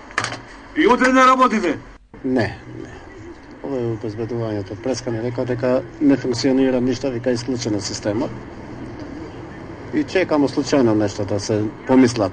И 0.77 0.87
утре 0.87 1.12
не 1.12 1.20
работите? 1.20 1.79
Не, 2.25 2.59
не. 2.83 2.99
Ова 3.62 3.79
е 3.79 3.90
обезбедувањето. 3.94 4.77
Преска 4.83 5.11
ми 5.11 5.23
река 5.23 5.44
дека 5.44 5.83
не 6.01 6.16
функционира 6.16 6.81
ништо, 6.81 7.11
вика 7.11 7.31
исклучена 7.31 7.81
система. 7.81 8.29
И 9.94 10.05
чекамо 10.05 10.49
случајно 10.49 10.94
нешто 10.94 11.25
да 11.25 11.40
се 11.40 11.64
помислат. 11.87 12.33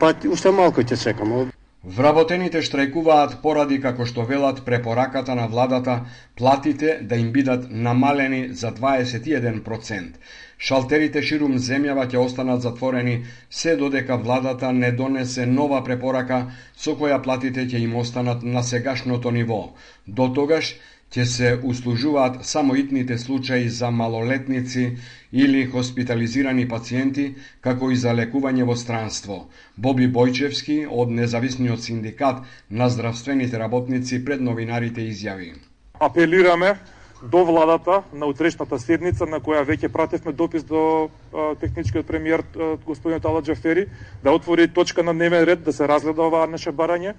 Па 0.00 0.14
уште 0.30 0.50
малку 0.50 0.80
ќе 0.80 1.02
чекамо. 1.02 1.46
Вработените 1.86 2.64
штрајкуваат 2.66 3.34
поради 3.42 3.76
како 3.82 4.04
што 4.10 4.24
велат 4.26 4.64
препораката 4.68 5.34
на 5.38 5.44
владата 5.52 5.92
платите 6.40 6.96
да 7.10 7.18
им 7.22 7.28
бидат 7.36 7.68
намалени 7.70 8.40
за 8.62 8.72
21%. 8.78 10.16
Шалтерите 10.58 11.22
ширум 11.22 11.54
земјава 11.68 12.08
ќе 12.10 12.18
останат 12.24 12.66
затворени 12.66 13.14
се 13.50 13.76
додека 13.76 14.16
владата 14.16 14.72
не 14.72 14.90
донесе 14.90 15.46
нова 15.46 15.84
препорака 15.84 16.40
со 16.74 16.96
која 16.98 17.20
платите 17.22 17.68
ќе 17.70 17.84
им 17.86 17.94
останат 18.02 18.42
на 18.42 18.66
сегашното 18.66 19.30
ниво. 19.30 19.62
До 20.08 20.26
тогаш 20.40 20.74
ќе 21.16 21.24
се 21.24 21.50
услужуваат 21.64 22.44
само 22.44 22.74
итните 22.76 23.18
случаи 23.18 23.68
за 23.68 23.90
малолетници 23.90 24.96
или 25.32 25.66
хоспитализирани 25.66 26.68
пациенти, 26.68 27.34
како 27.60 27.90
и 27.90 27.96
за 27.96 28.12
лекување 28.12 28.66
во 28.68 28.76
странство. 28.76 29.46
Боби 29.76 30.08
Бојчевски 30.12 30.84
од 30.90 31.14
Независниот 31.20 31.80
синдикат 31.80 32.44
на 32.70 32.88
здравствените 32.88 33.58
работници 33.58 34.24
пред 34.24 34.40
новинарите 34.40 35.00
изјави. 35.08 35.54
Апелираме 36.00 36.76
до 37.22 37.44
владата 37.44 38.02
на 38.12 38.26
утрешната 38.26 38.78
седница 38.78 39.26
на 39.26 39.40
која 39.40 39.64
веќе 39.64 39.88
пратевме 39.88 40.32
допис 40.32 40.64
до 40.64 41.08
а, 41.32 41.54
техничкиот 41.60 42.06
премиер 42.06 42.44
господин 42.84 43.20
Тала 43.20 43.42
Джафери 43.42 43.86
да 44.22 44.36
отвори 44.36 44.68
точка 44.68 45.02
на 45.02 45.14
дневен 45.14 45.44
ред 45.44 45.64
да 45.64 45.72
се 45.72 45.88
разгледа 45.88 46.28
оваа 46.28 46.46
наше 46.46 46.72
барање 46.72 47.14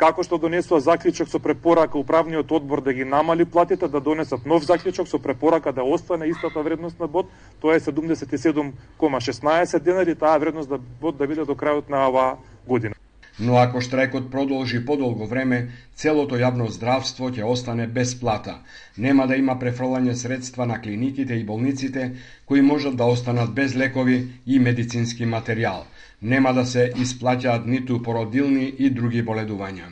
како 0.00 0.24
што 0.24 0.38
донесува 0.40 0.80
заклучок 0.80 1.28
со 1.28 1.38
препорака 1.44 1.98
управниот 2.00 2.52
одбор 2.56 2.80
да 2.80 2.92
ги 2.96 3.04
намали 3.04 3.44
платите, 3.44 3.88
да 3.88 4.00
донесат 4.00 4.46
нов 4.46 4.64
заклучок 4.64 5.08
со 5.08 5.18
препорака 5.18 5.72
да 5.76 5.84
остане 5.84 6.26
истата 6.32 6.62
вредност 6.62 7.00
на 7.00 7.06
бод, 7.06 7.26
тоа 7.60 7.76
е 7.76 7.80
77,16 7.80 9.78
денари, 9.78 10.14
таа 10.14 10.38
вредност 10.38 10.68
да 10.68 10.78
бод 10.78 11.16
да 11.18 11.26
биде 11.26 11.44
до 11.44 11.52
крајот 11.52 11.90
на 11.92 12.08
оваа 12.08 12.36
година. 12.66 12.94
Но 13.40 13.56
ако 13.56 13.80
штрајкот 13.80 14.30
продолжи 14.32 14.84
подолго 14.84 15.26
време, 15.26 15.68
целото 15.96 16.36
јавно 16.36 16.68
здравство 16.68 17.30
ќе 17.30 17.44
остане 17.44 17.86
без 17.86 18.14
плата. 18.20 18.58
Нема 18.96 19.26
да 19.26 19.36
има 19.36 19.56
префрлање 19.60 20.12
средства 20.12 20.66
на 20.66 20.80
клиниките 20.80 21.34
и 21.34 21.44
болниците, 21.44 22.12
кои 22.46 22.60
можат 22.60 22.96
да 22.96 23.04
останат 23.04 23.54
без 23.54 23.76
лекови 23.76 24.28
и 24.46 24.58
медицински 24.58 25.24
материјал 25.24 25.84
нема 26.22 26.52
да 26.52 26.64
се 26.66 26.90
исплаќаат 26.96 27.66
ниту 27.66 28.02
породилни 28.02 28.66
и 28.78 28.90
други 28.90 29.22
боледувања. 29.22 29.88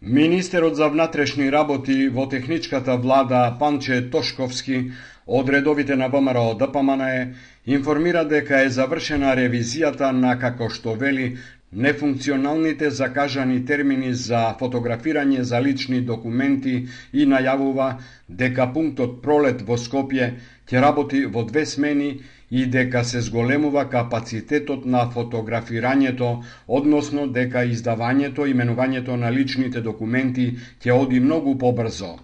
Министерот 0.00 0.76
за 0.76 0.88
внатрешни 0.88 1.50
работи 1.50 2.08
во 2.08 2.28
техничката 2.30 2.96
влада 2.96 3.56
Панче 3.58 4.10
Тошковски 4.10 4.92
од 5.26 5.48
редовите 5.48 5.96
на 5.96 6.08
ВМРО 6.08 6.54
ДПМН 6.54 7.34
информира 7.66 8.24
дека 8.24 8.62
е 8.62 8.70
завршена 8.70 9.34
ревизијата 9.36 10.12
на 10.12 10.38
како 10.38 10.68
што 10.70 10.94
вели 10.94 11.36
нефункционалните 11.72 12.90
закажани 12.90 13.64
термини 13.66 14.14
за 14.14 14.54
фотографирање 14.60 15.40
за 15.40 15.60
лични 15.60 16.00
документи 16.00 16.86
и 17.12 17.26
најавува 17.26 17.90
дека 18.28 18.70
пунктот 18.72 19.20
Пролет 19.22 19.66
во 19.66 19.76
Скопје 19.76 20.30
ќе 20.70 20.80
работи 20.80 21.26
во 21.26 21.44
две 21.44 21.66
смени 21.66 22.20
и 22.50 22.66
дека 22.66 23.04
се 23.04 23.20
зголемува 23.20 23.84
капацитетот 23.90 24.86
на 24.86 25.04
фотографирањето, 25.14 26.42
односно 26.68 27.26
дека 27.26 27.64
издавањето 27.64 28.46
и 28.48 28.54
менувањето 28.54 29.16
на 29.16 29.30
личните 29.30 29.80
документи 29.80 30.56
ќе 30.82 30.92
оди 30.92 31.20
многу 31.20 31.58
побрзо. 31.58 32.16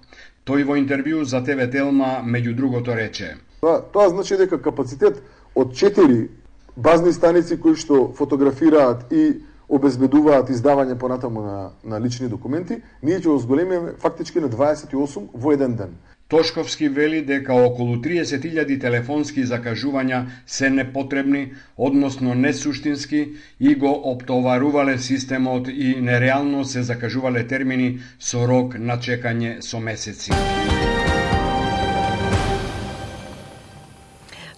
Тој 0.45 0.65
во 0.65 0.77
интервју 0.77 1.25
за 1.25 1.41
ТВ 1.45 1.71
Телма 1.73 2.21
меѓу 2.25 2.55
другото 2.55 2.95
рече. 2.95 3.37
Тоа, 3.61 3.81
тоа 3.93 4.09
значи 4.09 4.37
дека 4.37 4.61
капацитет 4.61 5.23
од 5.55 5.73
4 5.73 6.29
базни 6.77 7.13
станици 7.13 7.61
кои 7.61 7.77
што 7.77 8.13
фотографираат 8.17 9.13
и 9.13 9.41
обезбедуваат 9.69 10.51
издавање 10.51 10.99
понатаму 11.01 11.43
на, 11.43 11.71
на 11.85 12.01
лични 12.01 12.29
документи, 12.29 12.83
ние 13.03 13.21
ќе 13.21 13.29
го 13.29 13.39
зголемиме 13.39 13.95
фактички 14.01 14.41
на 14.41 14.49
28 14.49 15.31
во 15.33 15.53
еден 15.53 15.77
ден. 15.77 15.97
Тошковски 16.29 16.89
вели 16.89 17.21
дека 17.23 17.55
околу 17.55 17.97
30.000 17.97 18.81
телефонски 18.81 19.45
закажувања 19.45 20.25
се 20.47 20.71
непотребни, 20.71 21.53
односно 21.77 22.35
несуштински 22.35 23.29
и 23.61 23.75
го 23.75 23.93
оптоварувале 24.13 24.99
системот 24.99 25.69
и 25.69 25.95
нереално 26.01 26.65
се 26.65 26.83
закажувале 26.83 27.47
термини 27.47 27.99
со 28.19 28.49
рок 28.49 28.79
на 28.79 28.97
чекање 28.97 29.61
со 29.61 29.81
месеци. 29.81 30.33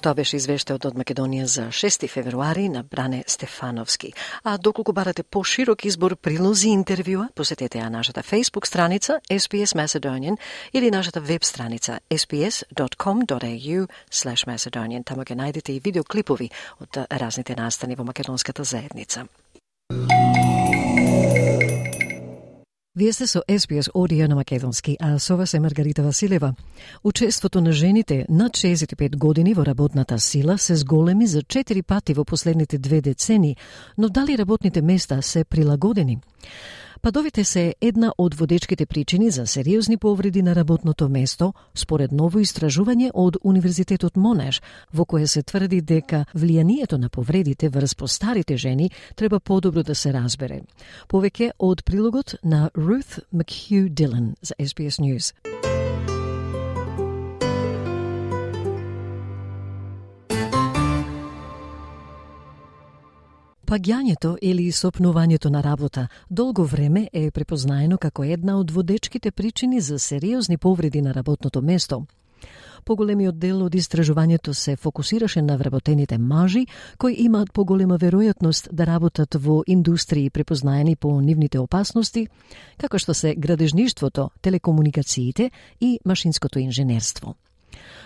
Тоа 0.06 0.14
беше 0.14 0.38
извештајот 0.38 0.84
од 0.86 0.94
Македонија 0.94 1.44
за 1.50 1.62
6 1.74 2.04
февруари 2.06 2.68
на 2.70 2.84
Бране 2.86 3.24
Стефановски. 3.26 4.12
А 4.44 4.54
доколку 4.56 4.92
барате 4.92 5.24
поширок 5.24 5.82
избор 5.84 6.14
прилози 6.14 6.68
интервјуа, 6.70 7.26
посетете 7.34 7.80
ја 7.80 7.88
нашата 7.90 8.22
Facebook 8.22 8.70
страница 8.70 9.18
SPS 9.26 9.74
Macedonian 9.74 10.38
или 10.72 10.90
нашата 10.90 11.20
веб 11.20 11.42
страница 11.42 11.98
sps.com.au 12.10 13.88
Macedonian. 14.46 15.04
Таму 15.04 15.26
ќе 15.26 15.34
најдете 15.34 15.74
и 15.74 15.80
видеоклипови 15.80 16.50
од 16.80 17.06
разните 17.10 17.56
настани 17.56 17.96
во 17.96 18.04
македонската 18.04 18.62
заедница. 18.64 19.26
Вие 22.96 23.12
сте 23.12 23.26
со 23.26 23.42
SBS 23.48 23.92
Audio 23.92 24.28
на 24.28 24.34
Македонски, 24.34 24.96
а 25.00 25.18
со 25.18 25.36
вас 25.36 25.54
е 25.54 25.60
Маргарита 25.60 26.02
Василева. 26.02 26.54
Учеството 27.04 27.60
на 27.60 27.72
жените 27.72 28.26
над 28.28 28.52
65 28.52 29.16
години 29.16 29.54
во 29.54 29.66
работната 29.66 30.18
сила 30.18 30.58
се 30.58 30.76
зголеми 30.76 31.26
за 31.26 31.42
4 31.42 31.82
пати 31.82 32.14
во 32.14 32.24
последните 32.24 32.78
две 32.78 33.00
децени, 33.00 33.56
но 33.98 34.08
дали 34.08 34.38
работните 34.38 34.82
места 34.82 35.22
се 35.22 35.44
прилагодени? 35.44 36.18
Падовите 37.02 37.44
се 37.44 37.74
една 37.80 38.12
од 38.18 38.34
водечките 38.34 38.86
причини 38.86 39.30
за 39.30 39.46
сериозни 39.46 39.96
повреди 39.96 40.42
на 40.42 40.54
работното 40.54 41.08
место, 41.08 41.52
според 41.74 42.12
ново 42.12 42.40
истражување 42.40 43.10
од 43.14 43.36
Универзитетот 43.42 44.16
Монеш, 44.16 44.62
во 44.92 45.04
кое 45.04 45.26
се 45.26 45.42
тврди 45.42 45.80
дека 45.80 46.24
влијанието 46.34 46.98
на 46.98 47.08
повредите 47.08 47.68
врз 47.68 47.94
постарите 47.94 48.56
жени 48.56 48.90
треба 49.16 49.40
подобро 49.40 49.82
да 49.82 49.94
се 49.94 50.12
разбере. 50.12 50.62
Повеќе 51.08 51.52
од 51.58 51.84
прилогот 51.84 52.36
на 52.44 52.70
Ruth 52.76 53.20
McHugh 53.34 53.88
Dillon 53.88 54.34
за 54.42 54.54
SBS 54.58 55.00
News. 55.00 55.32
Паѓањето 63.66 64.36
или 64.46 64.68
сопнувањето 64.70 65.50
на 65.50 65.60
работа 65.60 66.06
долго 66.30 66.64
време 66.64 67.08
е 67.12 67.30
препознаено 67.30 67.96
како 67.98 68.24
една 68.24 68.60
од 68.60 68.70
водечките 68.70 69.30
причини 69.30 69.80
за 69.80 69.98
сериозни 69.98 70.56
повреди 70.56 71.00
на 71.02 71.14
работното 71.14 71.62
место. 71.62 72.04
Поголемиот 72.84 73.38
дел 73.38 73.64
од 73.64 73.74
истражувањето 73.74 74.52
се 74.54 74.76
фокусираше 74.76 75.42
на 75.42 75.56
вработените 75.56 76.18
мажи, 76.18 76.66
кои 76.98 77.16
имаат 77.18 77.52
поголема 77.52 77.98
веројатност 77.98 78.70
да 78.72 78.86
работат 78.86 79.34
во 79.34 79.64
индустрии 79.66 80.30
препознаени 80.30 80.96
по 80.96 81.20
нивните 81.20 81.58
опасности, 81.58 82.28
како 82.78 82.98
што 82.98 83.14
се 83.14 83.34
градежништвото, 83.34 84.30
телекомуникациите 84.42 85.50
и 85.80 85.98
машинското 86.04 86.58
инженерство. 86.58 87.34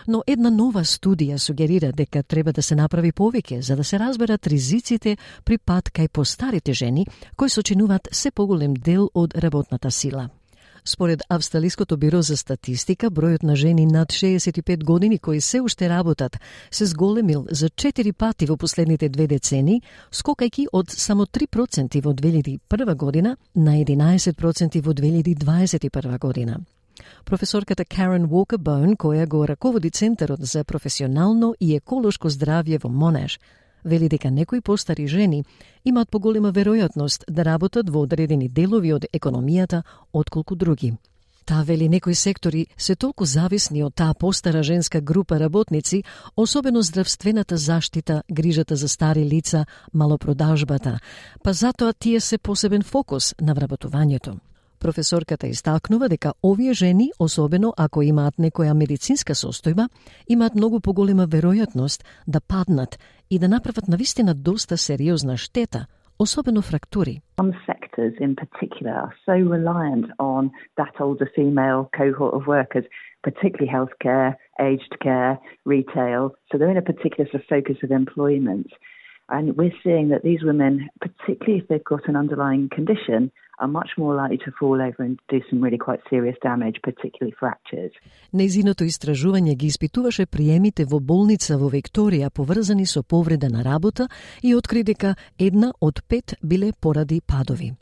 Но 0.09 0.23
една 0.27 0.51
нова 0.51 0.85
студија 0.85 1.37
сугерира 1.37 1.93
дека 1.93 2.23
треба 2.23 2.53
да 2.53 2.63
се 2.63 2.75
направи 2.75 3.13
повеќе 3.13 3.61
за 3.61 3.77
да 3.77 3.85
се 3.85 3.99
разберат 3.99 4.47
ризиците 4.47 5.17
при 5.45 5.59
пат 5.59 5.89
кај 5.89 6.09
постарите 6.09 6.73
жени 6.73 7.07
кои 7.37 7.49
сочинуваат 7.49 8.09
се 8.13 8.31
поголем 8.31 8.75
дел 8.75 9.11
од 9.15 9.35
работната 9.35 9.91
сила. 9.91 10.29
Според 10.85 11.23
Австралиското 11.29 11.97
биро 11.97 12.23
за 12.23 12.37
статистика, 12.37 13.11
бројот 13.11 13.43
на 13.43 13.57
жени 13.57 13.87
над 13.87 14.09
65 14.13 14.85
години 14.85 15.19
кои 15.19 15.41
се 15.41 15.61
уште 15.61 15.89
работат 15.89 16.37
се 16.71 16.87
зголемил 16.87 17.47
за 17.51 17.69
4 17.69 18.13
пати 18.13 18.47
во 18.47 18.57
последните 18.57 19.09
две 19.09 19.27
децени, 19.27 19.83
скокајки 20.13 20.67
од 20.73 20.91
само 20.91 21.27
3% 21.27 22.03
во 22.03 22.13
2001 22.13 22.95
година 22.95 23.37
на 23.55 23.77
11% 23.77 24.81
во 24.81 24.93
2021 24.93 26.19
година. 26.19 26.61
Професорката 27.25 27.85
Карен 27.85 28.29
Уокербоун, 28.31 28.97
која 28.97 29.27
го 29.27 29.49
раководи 29.49 29.91
Центарот 29.91 30.41
за 30.41 30.65
професионално 30.65 31.55
и 31.61 31.75
еколошко 31.77 32.29
здравје 32.29 32.83
во 32.83 32.89
Монеш, 32.89 33.39
вели 33.85 34.09
дека 34.09 34.31
некои 34.31 34.61
постари 34.61 35.07
жени 35.07 35.45
имаат 35.85 36.11
поголема 36.11 36.53
веројатност 36.53 37.25
да 37.31 37.45
работат 37.45 37.91
во 37.91 38.03
одредени 38.03 38.49
делови 38.49 38.93
од 38.93 39.07
економијата 39.13 39.83
отколку 40.13 40.55
други. 40.55 40.97
Таа 41.45 41.65
вели 41.65 41.89
некои 41.89 42.15
сектори 42.15 42.67
се 42.77 42.95
толку 42.95 43.25
зависни 43.25 43.83
од 43.83 43.95
таа 43.95 44.15
постара 44.15 44.63
женска 44.63 45.01
група 45.01 45.41
работници, 45.41 46.05
особено 46.37 46.83
здравствената 46.83 47.57
заштита, 47.57 48.23
грижата 48.33 48.77
за 48.77 48.89
стари 48.89 49.25
лица, 49.25 49.67
малопродажбата, 49.93 50.99
па 51.43 51.53
затоа 51.53 51.93
тие 51.93 52.21
се 52.21 52.39
посебен 52.39 52.83
фокус 52.83 53.35
на 53.41 53.55
вработувањето. 53.55 54.39
Професорката 54.81 55.47
истакнува 55.47 56.09
дека 56.09 56.33
овие 56.43 56.73
жени, 56.73 57.11
особено 57.21 57.75
ако 57.77 58.01
имаат 58.03 58.39
некоја 58.41 58.73
медицинска 58.73 59.35
состојба, 59.37 59.91
имаат 60.29 60.55
многу 60.57 60.81
поголема 60.81 61.27
веројатност 61.29 62.01
да 62.27 62.41
паднат 62.41 62.97
и 63.31 63.39
да 63.39 63.49
направат 63.49 63.89
навистина 63.89 64.35
доста 64.35 64.77
сериозна 64.77 65.37
штета, 65.37 65.87
особено 66.19 66.63
фрактури. 66.63 67.21
Some 67.41 67.53
sectors 67.69 68.15
in 68.27 68.35
particular 68.35 68.93
are 69.05 69.15
so 69.29 69.37
reliant 69.57 70.07
on 70.19 70.51
that 70.79 70.95
older 71.07 71.29
female 71.37 71.83
cohort 71.99 72.35
of 72.39 72.47
workers, 72.47 72.87
particularly 73.23 73.71
healthcare, 73.77 74.31
aged 74.71 74.95
care, 75.05 75.33
retail. 75.67 76.23
So 76.49 76.53
they're 76.57 76.75
in 76.77 76.85
a 76.85 76.91
particular 76.93 77.27
sort 77.31 77.43
of 77.43 77.49
focus 77.55 77.79
of 77.85 77.91
employment. 77.91 78.69
And 79.31 79.57
we're 79.57 79.79
seeing 79.85 80.09
that 80.09 80.23
these 80.23 80.43
women, 80.43 80.91
particularly 81.01 81.61
if 81.63 81.69
they've 81.69 81.85
got 81.85 82.09
an 82.09 82.17
underlying 82.17 82.69
condition, 82.69 83.31
are 83.61 83.69
much 83.69 83.91
more 83.97 84.15
likely 84.17 84.39
to 84.39 84.51
fall 84.59 84.83
over 84.83 85.03
and 85.03 85.19
do 85.29 85.41
some 85.49 85.61
really 85.61 85.79
quite 85.79 86.01
serious 86.11 86.37
damage, 86.43 86.77
particularly 86.83 87.35
fractures. 87.39 87.93
Нејзиното 88.35 88.87
истражување 88.89 89.55
ги 89.55 89.69
испитуваше 89.71 90.27
приемите 90.27 90.87
во 90.89 90.99
болница 90.99 91.59
во 91.61 91.69
Викторија 91.71 92.31
поврзани 92.31 92.87
со 92.87 93.03
повреда 93.03 93.51
на 93.53 93.63
работа 93.63 94.09
и 94.43 94.55
откри 94.55 94.83
дека 94.83 95.15
една 95.39 95.73
од 95.81 96.03
пет 96.09 96.35
биле 96.43 96.73
поради 96.81 97.21
падови. 97.21 97.75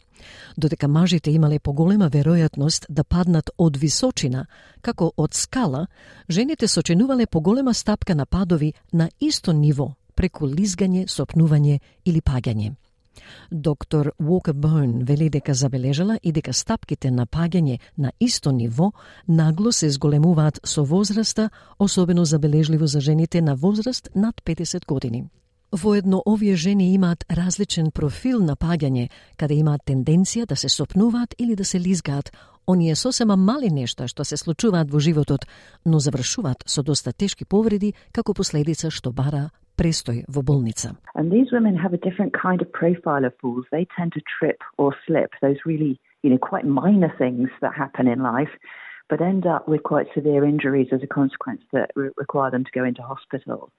Додека 0.56 0.88
мажите 0.88 1.30
имале 1.30 1.58
поголема 1.58 2.11
веројатност 2.11 2.87
да 2.88 3.04
паднат 3.04 3.50
од 3.56 3.76
височина, 3.76 4.46
како 4.82 5.12
од 5.16 5.34
скала, 5.34 5.87
жените 6.28 6.68
сочинувале 6.68 7.26
поголема 7.26 7.74
стапка 7.74 8.14
на 8.14 8.26
падови 8.26 8.72
на 8.92 9.08
исто 9.20 9.52
ниво, 9.52 9.94
преку 10.18 10.50
лизгање, 10.50 11.07
сопнување 11.07 11.78
или 12.04 12.20
паѓање. 12.20 12.74
Доктор 13.50 14.12
Уокер 14.18 14.52
Бърн 14.54 15.04
вели 15.04 15.28
дека 15.31 15.54
забележала 15.54 16.18
и 16.22 16.33
дека 16.33 16.52
стапките 16.52 17.11
на 17.11 17.26
паѓање 17.26 17.78
на 17.96 18.12
исто 18.20 18.52
ниво 18.52 18.92
нагло 19.28 19.72
се 19.72 19.90
зголемуваат 19.90 20.61
со 20.64 20.85
возраста, 20.85 21.50
особено 21.78 22.24
забележливо 22.24 22.87
за 22.87 23.00
жените 23.00 23.42
на 23.42 23.54
возраст 23.54 24.09
над 24.14 24.40
50 24.44 24.87
години. 24.87 25.24
Воедно 25.72 26.22
овие 26.26 26.57
жени 26.57 26.94
имаат 26.94 27.24
различен 27.31 27.90
профил 27.90 28.40
на 28.40 28.57
паѓање, 28.57 29.09
каде 29.37 29.54
имаат 29.54 29.85
тенденција 29.85 30.46
да 30.46 30.57
се 30.57 30.68
сопнуваат 30.68 31.35
или 31.38 31.57
да 31.57 31.64
се 31.64 31.81
лизгаат, 31.81 32.33
оние 32.66 32.96
сосема 32.96 33.37
мали 33.37 33.70
нешта 33.70 34.09
што 34.09 34.24
се 34.24 34.37
случуваат 34.37 34.90
во 34.90 34.98
животот, 34.98 35.44
но 35.85 36.00
завршуваат 36.00 36.64
со 36.66 36.83
доста 36.83 37.12
тешки 37.12 37.44
повреди 37.44 37.94
како 38.12 38.35
последица 38.35 38.90
што 38.90 39.12
бара 39.12 39.50
And 41.14 41.32
these 41.32 41.52
women 41.52 41.76
have 41.76 41.94
a 41.94 41.98
different 41.98 42.34
Kind 42.34 42.62
of 42.62 42.72
profile 42.72 43.24
of 43.24 43.32
falls. 43.40 43.64
They 43.70 43.86
tend 43.96 44.12
to 44.12 44.20
trip 44.38 44.62
or 44.76 44.94
slip; 45.06 45.32
those 45.40 45.56
really, 45.64 46.00
you 46.22 46.30
know, 46.30 46.38
quite 46.38 46.66
minor 46.66 47.14
things 47.18 47.48
that 47.60 47.74
happen 47.74 48.06
in 48.06 48.22
life 48.22 48.50
but 49.08 49.20
end 49.20 49.46
up 49.46 49.68
with 49.68 49.82
quite 49.82 50.06
severe 50.14 50.44
injuries 50.44 50.88
as 50.92 51.02
a 51.02 51.06
consequence 51.06 51.62
that 51.72 51.90
require 51.94 52.50
them 52.50 52.64
to 52.64 52.70
go 52.72 52.84
into 52.84 53.02
hospital. 53.02 53.70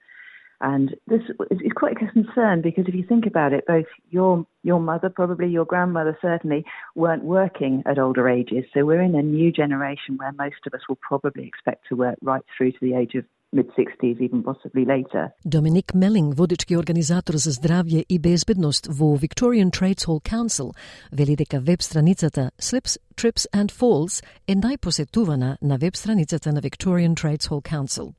And 0.62 0.94
this 1.06 1.22
is 1.50 1.72
quite 1.74 1.96
a 1.96 2.12
concern 2.12 2.60
because 2.60 2.84
if 2.86 2.94
you 2.94 3.02
think 3.06 3.24
about 3.24 3.54
it, 3.54 3.64
both 3.66 3.86
your 4.10 4.44
your 4.62 4.78
mother, 4.78 5.08
probably 5.08 5.48
your 5.48 5.64
grandmother, 5.64 6.18
certainly 6.20 6.66
weren't 6.94 7.24
working 7.24 7.82
at 7.86 7.98
older 7.98 8.28
ages. 8.28 8.64
So 8.74 8.84
we're 8.84 9.00
in 9.00 9.14
a 9.14 9.22
new 9.22 9.50
generation 9.52 10.18
where 10.18 10.32
most 10.32 10.66
of 10.66 10.74
us 10.74 10.82
will 10.86 10.98
probably 11.00 11.46
expect 11.46 11.88
to 11.88 11.96
work 11.96 12.16
right 12.20 12.42
through 12.56 12.72
to 12.72 12.78
the 12.82 12.94
age 12.94 13.14
of 13.14 13.24
mid-60s, 13.52 14.20
even 14.20 14.42
possibly 14.42 14.84
later. 14.84 15.30
Доминик 15.44 15.94
Мелинг, 15.94 16.34
водички 16.34 16.76
организатор 16.76 17.34
за 17.34 17.50
здравје 17.50 18.04
и 18.08 18.18
безбедност 18.18 18.86
во 18.86 19.16
Victorian 19.16 19.70
Trades 19.70 20.06
Hall 20.06 20.20
Council, 20.22 20.72
вели 21.12 21.36
дека 21.36 21.60
веб 21.60 21.82
страницата 21.82 22.50
Slips, 22.58 22.98
Trips 23.16 23.46
and 23.54 23.72
Falls 23.72 24.24
е 24.46 24.54
најпосетувана 24.54 25.56
на 25.62 25.76
веб 25.76 25.96
страницата 25.96 26.52
на 26.52 26.60
Victorian 26.60 27.14
Trades 27.14 27.48
Hall 27.50 27.62
Council. 27.62 28.12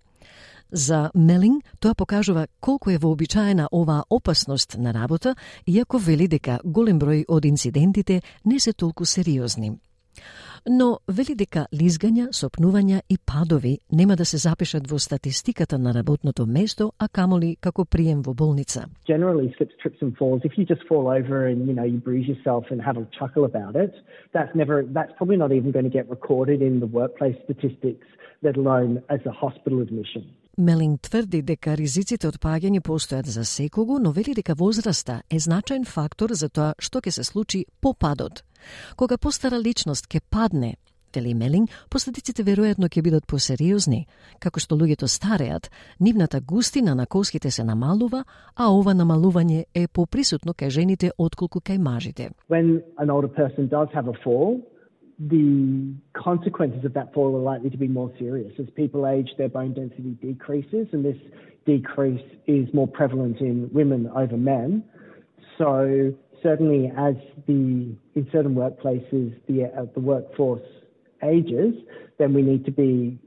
За 0.71 1.11
Мелинг, 1.15 1.63
тоа 1.79 1.95
покажува 1.95 2.47
колку 2.59 2.89
е 2.89 2.97
вообичаена 2.97 3.69
оваа 3.71 4.03
опасност 4.09 4.77
на 4.77 4.93
работа, 4.93 5.35
иако 5.67 5.97
вели 5.97 6.27
дека 6.27 6.59
голем 6.63 6.99
број 6.99 7.25
од 7.27 7.45
инцидентите 7.45 8.21
не 8.45 8.59
се 8.59 8.73
толку 8.73 9.05
сериозни. 9.05 9.71
Но 10.69 10.99
вели 11.07 11.33
дека 11.35 11.65
лизгања, 11.73 12.27
сопнувања 12.37 12.99
и 13.09 13.17
падови 13.17 13.79
нема 13.91 14.15
да 14.15 14.25
се 14.25 14.37
запишат 14.37 14.85
во 14.91 14.99
статистиката 14.99 15.79
на 15.79 15.93
работното 15.93 16.45
место, 16.45 16.91
а 16.99 17.07
камоли 17.07 17.55
како 17.59 17.85
прием 17.85 18.21
во 18.21 18.33
болница. 18.33 18.85
Generally 19.07 19.53
slips, 19.57 19.75
trips 19.81 20.01
and 20.01 20.15
falls, 20.17 20.41
if 20.45 20.57
you 20.57 20.65
just 20.65 20.85
fall 20.87 21.07
over 21.07 21.47
and 21.47 21.67
you 21.67 21.73
know 21.73 21.83
you 21.83 21.97
bruise 21.97 22.27
yourself 22.27 22.65
and 22.71 22.81
have 22.81 22.97
a 22.97 23.05
chuckle 23.17 23.45
about 23.45 23.75
it, 23.75 23.93
that's 24.33 24.53
never 24.55 24.83
that's 24.83 25.13
probably 25.17 25.37
not 25.37 25.51
even 25.51 25.71
going 25.71 25.87
to 25.89 25.97
get 25.97 26.07
recorded 26.09 26.61
in 26.61 26.79
the 26.79 26.91
workplace 26.99 27.37
statistics, 27.45 28.05
let 28.43 28.55
alone 28.57 29.01
as 29.09 29.21
a 29.25 29.31
hospital 29.31 29.81
admission. 29.81 30.23
Мелинг 30.57 31.01
тврди 31.01 31.41
дека 31.41 31.73
ризиците 31.79 32.27
од 32.27 32.37
паѓање 32.43 32.81
постојат 32.83 33.25
за 33.25 33.45
секого, 33.47 33.99
но 33.99 34.11
вели 34.11 34.35
дека 34.35 34.53
возраста 34.53 35.21
е 35.31 35.39
значаен 35.39 35.85
фактор 35.85 36.35
за 36.35 36.49
тоа 36.49 36.73
што 36.77 36.99
ќе 36.99 37.11
се 37.17 37.23
случи 37.23 37.65
по 37.81 37.93
падот. 37.93 38.43
Кога 38.95 39.17
постара 39.17 39.59
личност 39.59 40.07
ќе 40.07 40.21
падне, 40.29 40.75
вели 41.15 41.33
Мелинг, 41.33 41.69
последиците 41.89 42.43
веројатно 42.43 42.89
ќе 42.89 43.03
бидат 43.03 43.27
посериозни. 43.27 44.05
Како 44.39 44.59
што 44.59 44.77
луѓето 44.79 45.07
стареат, 45.07 45.69
нивната 45.99 46.41
густина 46.41 46.95
на 46.95 47.05
коските 47.05 47.51
се 47.51 47.63
намалува, 47.63 48.23
а 48.55 48.71
ова 48.71 48.93
намалување 48.93 49.65
е 49.75 49.87
поприсутно 49.87 50.53
кај 50.53 50.69
жените 50.69 51.11
отколку 51.17 51.59
кај 51.59 51.77
мажите. 51.79 52.31
When 52.47 52.81
an 52.97 53.09
older 53.09 53.27
person 53.27 53.67
does 53.67 53.89
have 53.93 54.07
a 54.07 54.17
fall, 54.23 54.61
the 55.19 55.93
consequences 56.13 56.83
of 56.85 56.93
that 56.93 57.13
fall 57.13 57.35
are 57.35 57.53
likely 57.53 57.69
to 57.69 57.77
be 57.77 57.87
more 57.87 58.11
serious. 58.17 58.53
As 58.59 58.67
people 58.75 59.05
age, 59.05 59.29
their 59.37 59.49
bone 59.49 59.73
density 59.73 60.17
decreases, 60.21 60.87
and 60.93 61.05
this 61.05 61.19
decrease 61.65 62.25
is 62.47 62.73
more 62.73 62.87
prevalent 62.87 63.39
in 63.39 63.69
women 63.71 64.09
over 64.15 64.37
men. 64.37 64.83
So 65.57 66.13
certainly, 66.43 66.91
as 66.97 67.15
the 67.47 67.95
in 68.15 68.27
certain 68.31 68.55
workplaces 68.55 69.27
the 69.47 69.57
uh, 69.65 69.85
the 69.95 70.03
workforce 70.11 70.69
ages, 71.23 71.73
then 72.19 72.33
we 72.33 72.41
need 72.41 72.65
to 72.65 72.71
be 72.71 73.19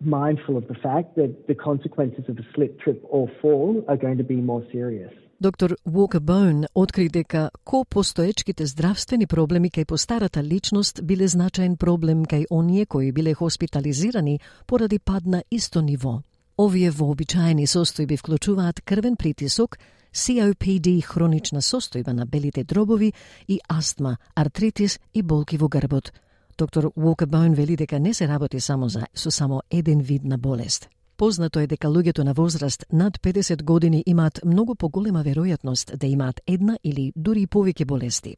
mindful 0.00 0.56
of 0.56 0.66
the 0.68 0.78
fact 0.86 1.16
that 1.16 1.46
the 1.46 1.54
consequences 1.54 2.24
of 2.28 2.38
a 2.38 2.46
slip, 2.54 2.80
trip, 2.80 3.00
or 3.04 3.28
fall 3.40 3.84
are 3.88 3.96
going 3.96 4.18
to 4.18 4.24
be 4.24 4.36
more 4.36 4.64
serious. 4.72 5.12
Доктор 5.40 5.76
Walker 5.88 6.20
Bone 6.20 6.66
откри 6.74 7.08
дека 7.08 7.50
ко 7.64 7.84
постоечките 7.84 8.66
здравствени 8.66 9.26
проблеми 9.26 9.70
кај 9.70 9.84
постарата 9.84 10.42
личност 10.42 11.02
биле 11.04 11.26
значаен 11.28 11.76
проблем 11.76 12.24
кај 12.24 12.44
оние 12.50 12.86
кои 12.86 13.12
биле 13.12 13.34
хоспитализирани 13.34 14.40
поради 14.66 14.98
пад 14.98 15.26
на 15.26 15.42
исто 15.50 15.82
ниво. 15.82 16.22
Овие 16.58 16.90
вообичаени 16.90 17.66
состојби 17.66 18.16
вклучуваат 18.18 18.80
крвен 18.80 19.16
притисок, 19.16 19.78
COPD 20.14 21.00
хронична 21.02 21.58
состојба 21.58 22.12
на 22.14 22.24
белите 22.26 22.62
дробови 22.64 23.12
и 23.48 23.58
астма, 23.68 24.16
артритис 24.34 25.00
и 25.12 25.22
болки 25.22 25.56
во 25.58 25.68
грбот. 25.68 26.12
Доктор 26.58 26.92
Уокербаун 26.94 27.54
вели 27.54 27.76
дека 27.76 27.98
не 27.98 28.14
се 28.14 28.28
работи 28.28 28.60
само 28.60 28.88
за 28.88 29.06
со 29.14 29.30
само 29.30 29.62
еден 29.70 30.00
вид 30.00 30.24
на 30.24 30.38
болест. 30.38 30.88
Познато 31.16 31.60
е 31.60 31.66
дека 31.66 31.88
луѓето 31.88 32.24
на 32.24 32.32
возраст 32.32 32.84
над 32.92 33.18
50 33.18 33.62
години 33.64 34.02
имаат 34.06 34.40
многу 34.44 34.74
поголема 34.74 35.24
веројатност 35.24 35.96
да 35.96 36.06
имаат 36.06 36.40
една 36.46 36.78
или 36.84 37.12
дури 37.16 37.46
повеќе 37.46 37.84
болести. 37.84 38.36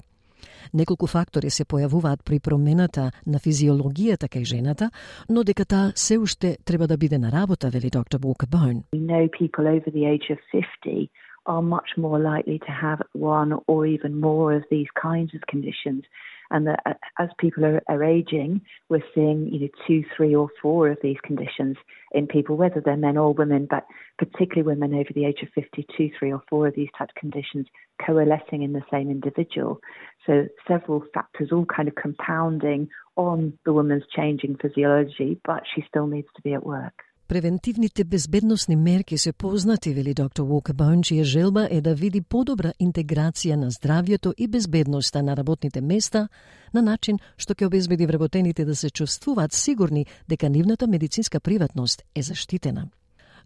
Неколку 0.74 1.06
фактори 1.06 1.50
се 1.50 1.64
појавуваат 1.64 2.24
при 2.24 2.40
промената 2.40 3.10
на 3.26 3.38
физиологијата 3.38 4.28
кај 4.28 4.44
жената, 4.44 4.90
но 5.28 5.44
дека 5.44 5.64
таа 5.64 5.92
се 5.94 6.18
уште 6.18 6.56
треба 6.64 6.86
да 6.86 6.96
биде 6.96 7.18
на 7.18 7.32
работа, 7.32 7.70
вели 7.70 7.90
доктор 7.90 8.20
Walker 8.20 8.48
We 8.92 9.00
know 9.00 9.28
people 9.28 9.66
over 9.66 9.90
the 9.90 10.04
age 10.06 10.30
of 10.30 10.38
50 10.52 11.08
are 11.46 11.62
much 11.62 11.90
more 11.96 12.18
likely 12.18 12.58
to 12.58 12.70
have 12.70 13.00
one 13.12 13.58
or 13.66 13.86
even 13.86 14.20
more 14.20 14.52
of 14.52 14.64
these 14.70 14.88
kinds 15.00 15.34
of 15.34 15.40
conditions. 15.48 16.04
And 16.50 16.66
that 16.68 16.80
uh, 16.86 16.94
as 17.18 17.28
people 17.38 17.64
are, 17.64 17.82
are 17.88 18.04
aging, 18.04 18.60
we're 18.88 19.02
seeing 19.14 19.48
you 19.52 19.60
know 19.60 19.68
two, 19.86 20.04
three, 20.16 20.34
or 20.34 20.48
four 20.62 20.90
of 20.90 20.98
these 21.02 21.16
conditions 21.24 21.76
in 22.12 22.28
people, 22.28 22.56
whether 22.56 22.80
they're 22.80 22.96
men 22.96 23.16
or 23.16 23.32
women, 23.32 23.66
but 23.68 23.84
particularly 24.16 24.62
women 24.62 24.94
over 24.94 25.10
the 25.12 25.24
age 25.24 25.42
of 25.42 25.48
50, 25.54 25.86
two, 25.96 26.10
three, 26.16 26.32
or 26.32 26.42
four 26.48 26.68
of 26.68 26.74
these 26.76 26.88
types 26.96 27.12
of 27.16 27.20
conditions 27.20 27.66
coalescing 28.04 28.62
in 28.62 28.72
the 28.72 28.82
same 28.90 29.10
individual. 29.10 29.80
So 30.24 30.46
several 30.68 31.02
factors 31.12 31.50
all 31.52 31.66
kind 31.66 31.88
of 31.88 31.94
compounding 31.96 32.90
on 33.16 33.58
the 33.64 33.72
woman's 33.72 34.04
changing 34.14 34.56
physiology, 34.56 35.40
but 35.44 35.64
she 35.74 35.84
still 35.88 36.06
needs 36.06 36.28
to 36.36 36.42
be 36.42 36.54
at 36.54 36.64
work. 36.64 37.02
Превентивните 37.28 38.04
безбедносни 38.04 38.76
мерки 38.76 39.18
се 39.18 39.32
познати, 39.32 39.94
вели 39.94 40.14
доктор 40.14 40.46
Уокабаун, 40.46 41.00
чија 41.02 41.22
желба 41.22 41.64
е 41.70 41.80
да 41.82 41.94
види 41.94 42.20
подобра 42.22 42.70
интеграција 42.78 43.56
на 43.58 43.70
здравјето 43.74 44.30
и 44.38 44.46
безбедноста 44.46 45.22
на 45.22 45.34
работните 45.36 45.80
места 45.80 46.28
на 46.74 46.82
начин 46.82 47.18
што 47.36 47.54
ќе 47.54 47.66
обезбеди 47.66 48.06
вработените 48.06 48.64
да 48.64 48.76
се 48.76 48.90
чувствуваат 48.90 49.52
сигурни 49.52 50.06
дека 50.28 50.48
нивната 50.48 50.86
медицинска 50.86 51.40
приватност 51.40 52.02
е 52.14 52.22
заштитена. 52.22 52.88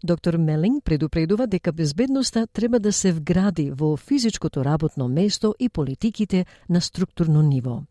Доктор 0.03 0.37
Мелинг 0.37 0.83
предупредува 0.83 1.47
дека 1.47 1.73
безбедноста 1.73 2.47
треба 2.53 2.79
да 2.79 2.93
се 2.93 3.11
вгради 3.11 3.71
во 3.71 3.97
физичкото 3.97 4.65
работно 4.65 5.07
место 5.07 5.55
и 5.59 5.69
политиките 5.69 6.45
на 6.69 6.81
структурно 6.81 7.41
ниво. 7.41 7.81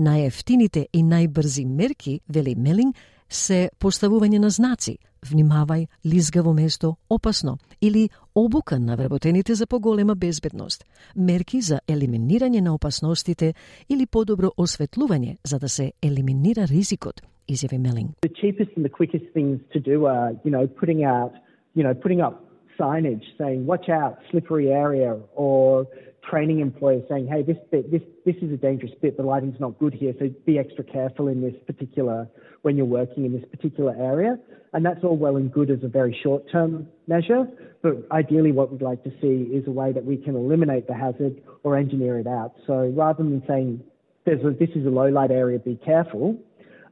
Најефтините 0.00 0.86
и 0.92 1.04
најбрзи 1.04 1.66
мерки, 1.66 2.20
вели 2.28 2.54
Мелинг, 2.54 2.96
се 3.28 3.70
поставување 3.80 4.38
на 4.38 4.50
знаци, 4.50 4.98
внимавај, 5.22 5.88
лизгаво 6.04 6.52
место, 6.52 6.96
опасно, 7.10 7.58
или 7.80 8.10
обука 8.34 8.78
на 8.78 8.96
вработените 8.96 9.54
за 9.54 9.66
поголема 9.66 10.14
безбедност, 10.14 10.84
мерки 11.16 11.60
за 11.60 11.80
елиминирање 11.88 12.60
на 12.60 12.74
опасностите 12.74 13.54
или 13.88 14.06
подобро 14.06 14.52
осветлување 14.58 15.36
за 15.44 15.58
да 15.58 15.68
се 15.68 15.92
елиминира 16.02 16.66
ризикот, 16.66 17.22
изјави 17.48 17.78
Мелинг. 17.78 18.10
The 18.22 18.34
cheapest 18.40 18.76
and 18.76 18.84
the 18.84 18.94
quickest 18.98 19.26
things 19.34 19.60
to 19.72 19.80
do 19.80 20.06
are, 20.06 20.32
you 20.44 20.50
know, 20.50 20.66
putting 20.66 21.04
out, 21.04 21.32
you 21.74 21.82
know, 21.82 21.94
putting 21.94 22.20
up 22.20 22.44
signage 22.78 23.24
saying 23.38 23.66
watch 23.66 23.88
out 23.88 24.18
slippery 24.30 24.68
area 24.70 25.16
or 25.34 25.86
training 26.30 26.60
employers 26.60 27.02
saying, 27.08 27.26
hey, 27.26 27.42
this 27.42 27.56
bit, 27.70 27.90
this, 27.90 28.02
this 28.24 28.36
is 28.42 28.52
a 28.52 28.56
dangerous 28.56 28.92
bit, 29.00 29.16
the 29.16 29.22
lighting's 29.22 29.58
not 29.58 29.78
good 29.78 29.94
here, 29.94 30.12
so 30.18 30.28
be 30.44 30.58
extra 30.58 30.84
careful 30.84 31.26
in 31.28 31.40
this 31.40 31.54
particular, 31.66 32.28
when 32.62 32.76
you're 32.76 32.86
working 32.86 33.24
in 33.24 33.32
this 33.32 33.44
particular 33.50 33.94
area. 33.98 34.38
And 34.73 34.83
that's 34.85 35.03
all 35.03 35.17
well 35.17 35.35
and 35.37 35.51
good 35.51 35.69
as 35.69 35.83
a 35.83 35.87
very 35.87 36.17
short 36.23 36.43
term 36.51 36.87
measure, 37.07 37.45
but 37.83 37.93
ideally 38.11 38.51
what 38.51 38.71
we'd 38.71 38.81
like 38.81 39.03
to 39.03 39.11
see 39.21 39.37
is 39.57 39.67
a 39.67 39.71
way 39.71 39.91
that 39.91 40.05
we 40.11 40.17
can 40.17 40.35
eliminate 40.35 40.87
the 40.87 40.95
hazard 40.95 41.35
or 41.63 41.77
engineer 41.77 42.17
it 42.17 42.27
out. 42.27 42.53
So 42.65 42.91
rather 42.95 43.23
than 43.23 43.43
saying, 43.47 43.83
There's 44.25 44.43
a, 44.45 44.51
this 44.51 44.69
is 44.75 44.85
a 44.85 44.89
low 44.89 45.09
light 45.09 45.31
area, 45.31 45.59
be 45.59 45.77
careful, 45.85 46.37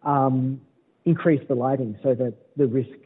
um, 0.04 0.60
increase 1.06 1.42
the 1.48 1.56
lighting 1.56 1.98
so 2.04 2.14
that 2.14 2.34
the 2.58 2.68
risk 2.68 2.98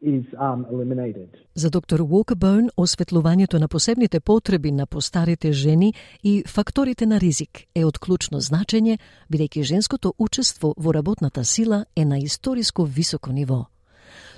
is 0.00 0.24
um, 0.38 0.66
eliminated. 0.70 1.28
За 1.54 1.70
доктор 1.70 2.00
Уокбърн, 2.00 2.68
осветлувањето 2.76 3.58
на 3.58 3.68
посебните 3.68 4.20
потреби 4.20 4.72
на 4.72 4.86
постарите 4.86 5.52
жени 5.52 5.94
и 6.24 6.42
факторите 6.46 7.06
на 7.06 7.20
ризик 7.20 7.64
е 7.74 7.84
од 7.84 7.98
клучно 7.98 8.38
значење, 8.38 8.98
бидејќи 9.32 9.62
женското 9.62 10.14
учество 10.18 10.74
во 10.76 10.94
работната 10.94 11.44
сила 11.44 11.84
е 11.96 12.04
на 12.04 12.18
историско 12.18 12.84
високо 12.84 13.32
ниво. 13.32 13.66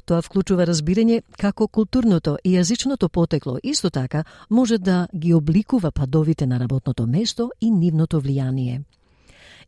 Тоа 0.06 0.22
вклучува 0.22 0.66
разбирање 0.66 1.22
како 1.38 1.68
културното 1.68 2.38
и 2.44 2.56
јазичното 2.58 3.10
потекло 3.10 3.58
исто 3.64 3.90
така 3.90 4.24
може 4.50 4.78
да 4.78 5.08
ги 5.14 5.34
обликува 5.34 5.92
падовите 5.92 6.46
на 6.46 6.60
работното 6.60 7.08
место 7.08 7.52
и 7.62 7.72
нивното 7.72 8.22
влијание. 8.22 8.82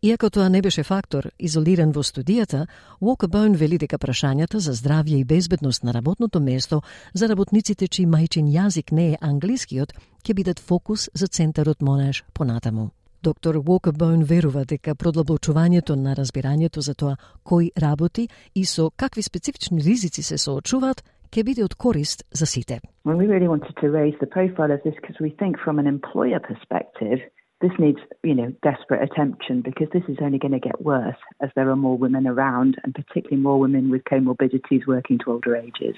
Иако 0.04 0.30
тоа 0.30 0.50
не 0.50 0.62
беше 0.62 0.84
фактор 0.84 1.30
изолиран 1.40 1.92
во 1.92 2.02
студијата, 2.04 2.66
Walker 3.02 3.30
Bone 3.32 3.56
вели 3.56 3.78
дека 3.78 3.98
прашањата 3.98 4.60
за 4.60 4.74
здравје 4.74 5.22
и 5.22 5.24
безбедност 5.24 5.84
на 5.84 5.94
работното 5.94 6.40
место 6.40 6.82
за 7.14 7.28
работниците 7.28 7.88
чиј 7.88 8.10
мајчин 8.12 8.52
јазик 8.52 8.92
не 8.92 9.14
е 9.14 9.18
англискиот 9.22 9.94
ќе 10.24 10.34
бидат 10.34 10.60
фокус 10.60 11.10
за 11.14 11.28
центарот 11.28 11.82
Монаш 11.82 12.24
понатаму. 12.34 12.90
Доктор 13.24 13.56
Bone 13.56 14.26
верува 14.28 14.66
дека 14.68 14.96
продлабочувањето 14.96 15.96
на 15.96 16.12
разбирањето 16.12 16.82
за 16.84 16.94
тоа 16.94 17.16
кој 17.48 17.70
работи 17.80 18.28
и 18.56 18.66
со 18.66 18.90
какви 18.90 19.22
специфични 19.24 19.80
ризици 19.80 20.24
се 20.24 20.38
соочуваат 20.38 21.00
ќе 21.32 21.44
биде 21.48 21.64
од 21.64 21.76
корист 21.76 22.26
за 22.40 22.46
сите. 22.46 22.82
When 23.08 23.16
we 23.22 23.28
really 23.32 23.48
wanted 23.48 23.76
to 23.82 23.88
raise 24.00 24.18
the 24.20 24.28
profile 24.36 24.72
of 24.76 24.84
this 24.84 24.96
because 25.00 25.20
we 25.26 25.32
think 25.40 25.54
from 25.64 25.80
an 25.80 25.88
employer 25.88 26.40
perspective 26.50 27.20
this 27.64 27.76
needs, 27.80 28.02
you 28.30 28.36
know, 28.40 28.50
desperate 28.70 29.04
attention 29.08 29.56
because 29.70 29.90
this 29.96 30.06
is 30.14 30.18
only 30.26 30.40
going 30.44 30.58
to 30.60 30.64
get 30.70 30.78
worse 30.92 31.22
as 31.44 31.50
there 31.56 31.70
are 31.74 31.80
more 31.88 31.98
women 32.06 32.24
around 32.34 32.72
and 32.84 32.90
particularly 33.00 33.42
more 33.48 33.60
women 33.66 33.84
with 33.94 34.04
comorbidities 34.14 34.84
working 34.86 35.18
to 35.24 35.32
older 35.34 35.56
ages. 35.56 35.98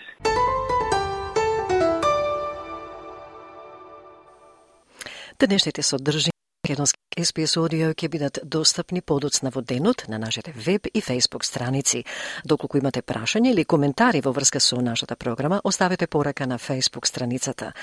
Денешните 5.40 5.82
содржини 6.65 6.75
Македонски 6.75 6.99
SPS 7.17 7.58
Audio 7.58 7.93
ќе 7.93 8.10
бидат 8.10 8.39
достапни 8.43 9.01
подоцна 9.01 9.51
во 9.54 9.62
денот 9.62 10.06
на 10.08 10.17
нашите 10.17 10.51
веб 10.51 10.88
и 10.93 11.01
Facebook 11.01 11.43
страници. 11.43 12.04
Доколку 12.45 12.78
имате 12.78 13.01
прашања 13.01 13.51
или 13.51 13.65
коментари 13.65 14.21
во 14.21 14.32
врска 14.32 14.60
со 14.60 14.82
нашата 14.82 15.15
програма, 15.15 15.62
оставете 15.63 16.08
порака 16.08 16.47
на 16.47 16.58
Facebook 16.58 17.06
страницата. 17.06 17.73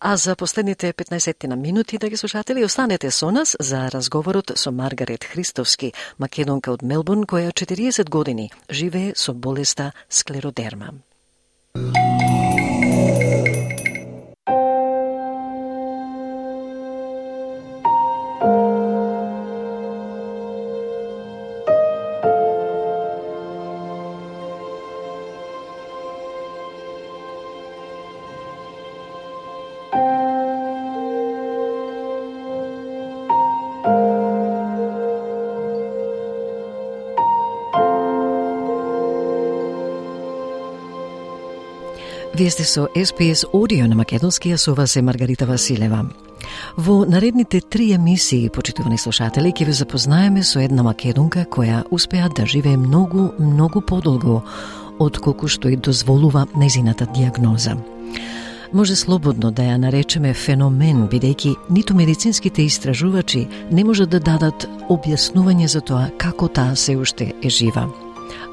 А 0.00 0.16
за 0.16 0.36
последните 0.36 0.92
15 0.92 1.46
на 1.46 1.56
минути, 1.56 1.98
да 1.98 2.08
ги 2.08 2.16
слушатели, 2.16 2.64
останете 2.64 3.10
со 3.10 3.30
нас 3.30 3.56
за 3.60 3.90
разговорот 3.90 4.52
со 4.54 4.72
Маргарет 4.72 5.24
Христовски, 5.24 5.92
македонка 6.18 6.72
од 6.72 6.82
Мелбурн, 6.82 7.24
која 7.26 7.52
40 7.52 8.08
години 8.08 8.50
живее 8.70 9.12
со 9.16 9.34
болеста 9.34 9.92
склеродерма. 10.08 10.94
Вие 42.38 42.50
сте 42.50 42.64
со 42.64 42.86
SPS 42.94 43.42
Audio 43.52 43.88
на 43.90 43.96
Македонскија, 43.98 44.56
со 44.56 44.74
вас 44.74 44.92
е 44.96 45.02
Маргарита 45.02 45.46
Василева. 45.46 46.04
Во 46.76 47.04
наредните 47.04 47.60
три 47.60 47.90
емисии, 47.92 48.46
почитувани 48.48 48.98
слушатели, 48.98 49.50
ќе 49.50 49.66
ве 49.66 49.72
запознаеме 49.74 50.44
со 50.46 50.62
една 50.62 50.84
македонка 50.86 51.42
која 51.50 51.82
успеа 51.90 52.30
да 52.30 52.46
живее 52.46 52.76
многу, 52.78 53.32
многу 53.42 53.82
подолго 53.82 54.44
од 55.00 55.18
колку 55.18 55.48
што 55.48 55.66
и 55.68 55.76
дозволува 55.76 56.46
незината 56.54 57.10
диагноза. 57.10 57.74
Може 58.72 58.94
слободно 58.94 59.50
да 59.50 59.62
ја 59.62 59.76
наречеме 59.82 60.30
феномен, 60.30 61.08
бидејќи 61.10 61.56
ниту 61.70 61.94
медицинските 61.94 62.62
истражувачи 62.62 63.48
не 63.72 63.84
можат 63.84 64.14
да 64.14 64.20
дадат 64.20 64.70
објаснување 64.88 65.66
за 65.66 65.80
тоа 65.80 66.10
како 66.18 66.46
таа 66.46 66.76
се 66.76 66.94
уште 66.96 67.32
е 67.42 67.50
жива. 67.50 67.88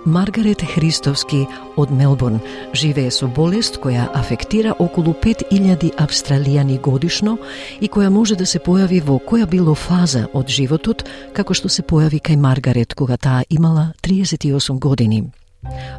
Маргарет 0.05 0.61
Христовски 0.61 1.45
од 1.75 1.91
Мелбурн 1.91 2.39
живее 2.73 3.11
со 3.11 3.27
болест 3.27 3.79
која 3.81 4.07
афектира 4.13 4.75
околу 4.79 5.13
5000 5.13 5.95
австралијани 5.97 6.81
годишно 6.81 7.37
и 7.81 7.89
која 7.89 8.09
може 8.09 8.35
да 8.35 8.45
се 8.45 8.59
појави 8.59 9.01
во 9.03 9.19
која 9.19 9.45
било 9.45 9.75
фаза 9.75 10.27
од 10.33 10.47
животот, 10.47 11.03
како 11.33 11.53
што 11.53 11.69
се 11.69 11.81
појави 11.83 12.21
кај 12.21 12.37
Маргарет 12.37 12.93
кога 12.93 13.17
таа 13.17 13.43
имала 13.49 13.93
38 14.01 14.79
години. 14.79 15.23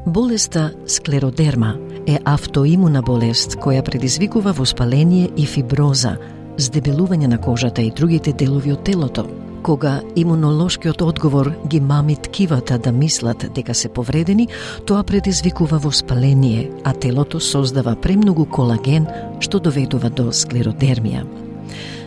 Болеста 0.07 0.71
склеродерма 0.87 1.75
е 2.07 2.19
автоимуна 2.25 3.03
болест 3.03 3.57
која 3.57 3.83
предизвикува 3.83 4.53
воспаление 4.53 5.31
и 5.37 5.47
фиброза, 5.47 6.17
здебелување 6.59 7.27
на 7.27 7.39
кожата 7.39 7.83
и 7.83 7.91
другите 7.91 8.33
делови 8.33 8.73
од 8.73 8.85
телото. 8.85 9.27
Кога 9.67 10.01
имунолошкиот 10.17 11.03
одговор 11.03 11.51
ги 11.67 11.81
мами 11.81 12.17
ткивата 12.17 12.79
да 12.79 12.93
мислат 12.93 13.47
дека 13.55 13.75
се 13.75 13.89
повредени, 13.89 14.49
тоа 14.87 15.03
предизвикува 15.03 15.79
воспаление, 15.79 16.71
а 16.85 16.93
телото 16.93 17.41
создава 17.41 17.97
премногу 17.97 18.47
колаген 18.47 19.11
што 19.41 19.59
доведува 19.59 20.11
до 20.11 20.31
склеродермија 20.31 21.27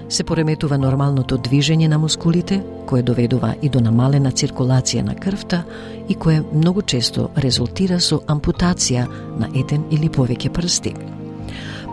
се 0.09 0.23
пореметува 0.23 0.77
нормалното 0.77 1.37
движење 1.37 1.87
на 1.87 1.99
мускулите, 2.01 2.63
кое 2.89 3.03
доведува 3.05 3.53
и 3.61 3.69
до 3.69 3.81
намалена 3.83 4.31
циркулација 4.31 5.03
на 5.05 5.15
крвта 5.15 5.63
и 6.09 6.15
кое 6.15 6.41
многу 6.53 6.81
често 6.81 7.29
резултира 7.37 7.99
со 7.99 8.23
ампутација 8.25 9.05
на 9.39 9.51
еден 9.53 9.85
или 9.91 10.09
повеќе 10.09 10.49
прсти. 10.49 10.95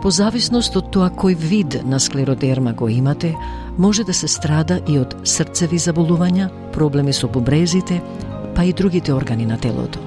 По 0.07 0.11
зависност 0.15 0.71
од 0.79 0.85
тоа 0.95 1.09
кој 1.11 1.33
вид 1.35 1.73
на 1.83 1.97
склеродерма 1.99 2.71
го 2.71 2.87
имате, 2.87 3.33
може 3.77 4.05
да 4.07 4.13
се 4.15 4.29
страда 4.31 4.77
и 4.87 4.95
од 5.01 5.17
срцеви 5.27 5.75
заболувања, 5.83 6.47
проблеми 6.71 7.11
со 7.11 7.27
бубрезите, 7.27 7.97
па 8.55 8.63
и 8.63 8.71
другите 8.71 9.11
органи 9.11 9.45
на 9.45 9.57
телото. 9.59 9.99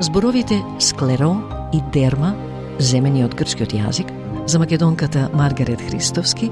Зборовите 0.00 0.62
склеро 0.80 1.34
и 1.76 1.82
дерма, 1.92 2.32
земени 2.78 3.20
од 3.28 3.36
грчкиот 3.36 3.76
јазик, 3.76 4.16
за 4.48 4.64
македонката 4.64 5.28
Маргарет 5.36 5.84
Христовски, 5.90 6.48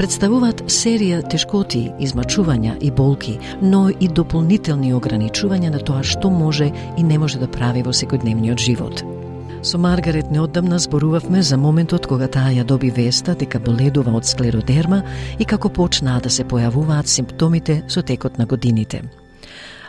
представуваат 0.00 0.64
серија 0.64 1.20
тешкоти, 1.20 1.90
измачувања 2.00 2.78
и 2.80 2.88
болки, 2.90 3.36
но 3.60 3.90
и 3.92 4.08
дополнителни 4.08 4.96
ограничувања 4.96 5.76
на 5.76 5.84
тоа 5.84 6.00
што 6.00 6.32
може 6.32 6.72
и 6.96 7.02
не 7.02 7.20
може 7.20 7.36
да 7.36 7.52
прави 7.52 7.84
во 7.84 7.92
секојдневниот 7.92 8.56
живот. 8.56 9.19
Со 9.62 9.78
Маргарет 9.78 10.30
неодамна 10.30 10.78
зборувавме 10.78 11.42
за 11.42 11.56
моментот 11.60 12.06
кога 12.08 12.28
таа 12.32 12.48
ја 12.48 12.64
доби 12.64 12.88
веста 12.90 13.34
дека 13.36 13.60
боледува 13.60 14.14
од 14.16 14.24
склеродерма 14.24 15.02
и 15.38 15.44
како 15.44 15.68
почнаа 15.68 16.20
да 16.24 16.30
се 16.32 16.46
појавуваат 16.48 17.04
симптомите 17.04 17.82
со 17.88 18.00
текот 18.02 18.38
на 18.38 18.46
годините. 18.46 19.02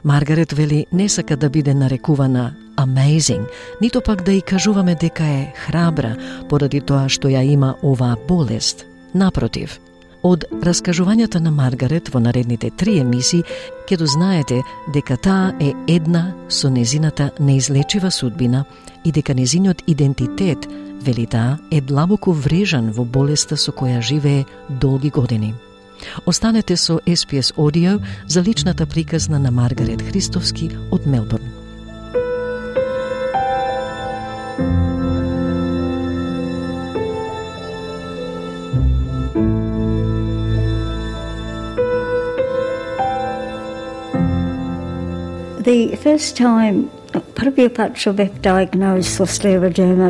Маргарет 0.03 0.51
вели 0.51 0.85
не 0.91 1.07
сака 1.09 1.37
да 1.37 1.49
биде 1.49 1.73
нарекувана 1.73 2.53
amazing, 2.75 3.47
нито 3.81 4.01
пак 4.01 4.23
да 4.23 4.31
и 4.31 4.41
кажуваме 4.41 4.95
дека 4.95 5.23
е 5.23 5.53
храбра 5.55 6.17
поради 6.49 6.81
тоа 6.81 7.07
што 7.07 7.31
ја 7.31 7.43
има 7.43 7.75
оваа 7.81 8.17
болест. 8.27 8.85
Напротив, 9.15 9.79
од 10.23 10.45
раскажувањата 10.63 11.39
на 11.39 11.51
Маргарет 11.51 12.09
во 12.13 12.19
наредните 12.19 12.69
три 12.69 12.99
емисии 12.99 13.43
ќе 13.87 13.97
дознаете 13.97 14.61
дека 14.93 15.17
таа 15.17 15.53
е 15.59 15.73
една 15.87 16.31
со 16.49 16.69
незината 16.69 17.31
неизлечива 17.39 18.11
судбина 18.11 18.65
и 19.05 19.11
дека 19.11 19.33
незиниот 19.33 19.83
идентитет, 19.87 20.67
вели 21.01 21.25
таа, 21.25 21.57
е 21.71 21.81
длабоко 21.81 22.33
врежан 22.33 22.91
во 22.91 23.05
болеста 23.05 23.57
со 23.57 23.71
која 23.71 24.01
живее 24.01 24.45
долги 24.69 25.09
години. 25.09 25.53
Останете 26.25 26.77
со 26.77 26.99
SPS 27.05 27.53
Audio 27.57 27.99
за 28.27 28.41
личната 28.41 28.85
приказна 28.85 29.39
на 29.39 29.51
Маргарет 29.51 30.01
Христовски 30.01 30.69
од 30.91 31.07
Мелбурн. 31.07 31.60
the 45.61 45.95
first 45.95 46.35
time, 46.35 46.89
probably 47.35 47.65
apart 47.65 47.97
from 47.97 48.15
being 48.15 48.33
diagnosed 48.41 49.19
with 49.19 49.29
scleroderma, 49.29 50.09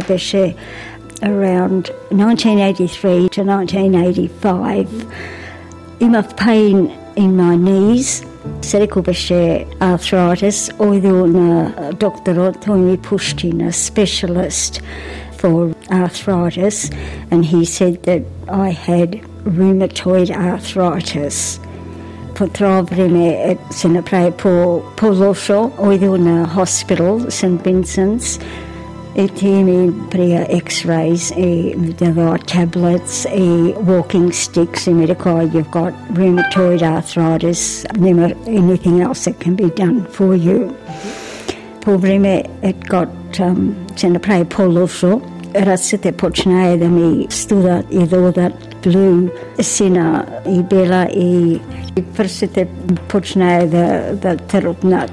around 1.24 1.90
1983 2.10 3.30
to 3.30 3.44
1985, 3.44 5.14
my 6.00 6.22
pain 6.38 6.90
in 7.16 7.36
my 7.36 7.56
knees, 7.56 8.26
cervical 8.62 9.04
Bashir 9.04 9.68
arthritis, 9.82 10.70
oydun 10.80 11.98
doctor 12.00 12.52
Tony 12.54 12.98
pushed 12.98 13.44
in 13.44 13.62
a 13.62 13.72
specialist 13.74 14.82
for 15.38 15.76
arthritis, 15.92 16.90
and 17.30 17.46
he 17.46 17.66
said 17.66 18.04
that 18.04 18.24
I 18.48 18.70
had 18.70 19.22
rheumatoid 19.44 20.30
arthritis. 20.32 21.60
По 22.42 22.48
тоа 22.48 22.82
време 22.82 23.58
се 23.70 23.88
направи 23.88 24.32
по, 24.32 24.82
по 24.98 25.08
лошо, 25.14 25.70
ојдел 25.78 26.18
на 26.18 26.48
hospital, 26.56 27.30
St. 27.30 27.62
Vincent's, 27.62 28.42
ATM 29.16 30.10
pria 30.10 30.42
x-rays, 30.50 31.32
a, 31.38 31.76
there 32.02 32.18
are 32.18 32.40
tablets, 32.40 33.28
a 33.30 33.46
walking 33.90 34.32
sticks, 34.32 34.88
a 34.88 34.92
medical, 34.92 35.44
you've 35.54 35.70
got 35.70 35.94
rheumatoid 36.18 36.82
arthritis, 36.82 37.86
never 38.08 38.34
anything 38.48 39.02
else 39.02 39.26
that 39.26 39.40
can 39.40 39.56
be 39.56 39.70
done 39.84 39.98
for 40.06 40.34
you. 40.34 40.74
По 41.82 41.98
време 41.98 42.44
it 42.64 42.80
got, 42.90 43.40
um, 43.40 43.74
се 43.96 44.10
направи 44.10 44.46
по-лошо, 44.46 45.22
рацете 45.56 46.12
почнаа 46.12 46.78
да 46.78 46.90
ми 46.90 47.28
студат 47.30 47.86
и 47.92 48.08
додат 48.08 48.71
блу, 48.84 49.30
сина 49.60 50.26
и 50.46 50.62
бела 50.62 51.06
и, 51.06 51.60
и 51.96 52.02
прсите 52.18 52.68
почнаа 53.08 53.68
да, 53.68 54.14
да 54.14 54.38
трупнат. 54.38 55.12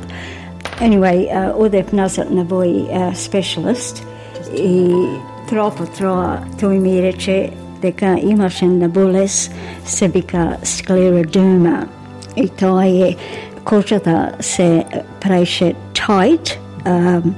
Anyway, 0.81 1.27
uh, 1.27 1.53
odep 1.59 1.93
nazad 1.93 2.31
na 2.31 2.45
boj 2.45 2.69
uh, 2.69 3.15
specialist 3.15 4.03
i 4.55 4.95
tro 5.49 5.71
po 5.71 5.87
tro 5.87 6.71
ми 6.71 7.03
рече 7.03 7.51
дека 7.83 8.19
имаше 8.23 8.67
на 8.67 8.89
болест 8.89 9.53
се 9.85 10.09
вика 10.09 10.57
склеродерма 10.63 11.87
и 12.37 12.49
тоа 12.49 12.87
е 12.87 13.17
кожата 13.65 14.33
се 14.41 14.85
праеше 15.21 15.75
tight, 15.95 16.59
um, 16.85 17.33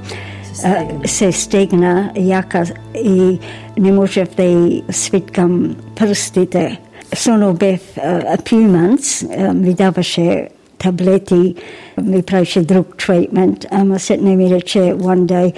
uh, 0.64 1.06
се 1.06 1.32
стегна 1.32 2.12
јака 2.16 2.64
и 2.94 3.38
не 3.78 3.92
можев 3.92 4.28
да 4.36 4.42
и 4.42 4.82
свиткам 4.90 5.76
прстите. 5.96 6.78
Соно 7.14 7.52
бев 7.54 7.80
uh, 7.96 8.34
a 8.34 8.36
few 8.36 8.66
months, 8.68 9.24
uh, 9.24 9.52
ми 9.52 9.74
даваше 9.74 10.48
таблети, 10.78 11.54
ми 12.02 12.22
правеше 12.22 12.60
друг 12.60 12.86
treatment, 12.96 13.66
ама 13.70 13.96
не 14.20 14.36
ми 14.36 14.54
рече 14.54 14.78
one 14.78 15.26
day, 15.26 15.52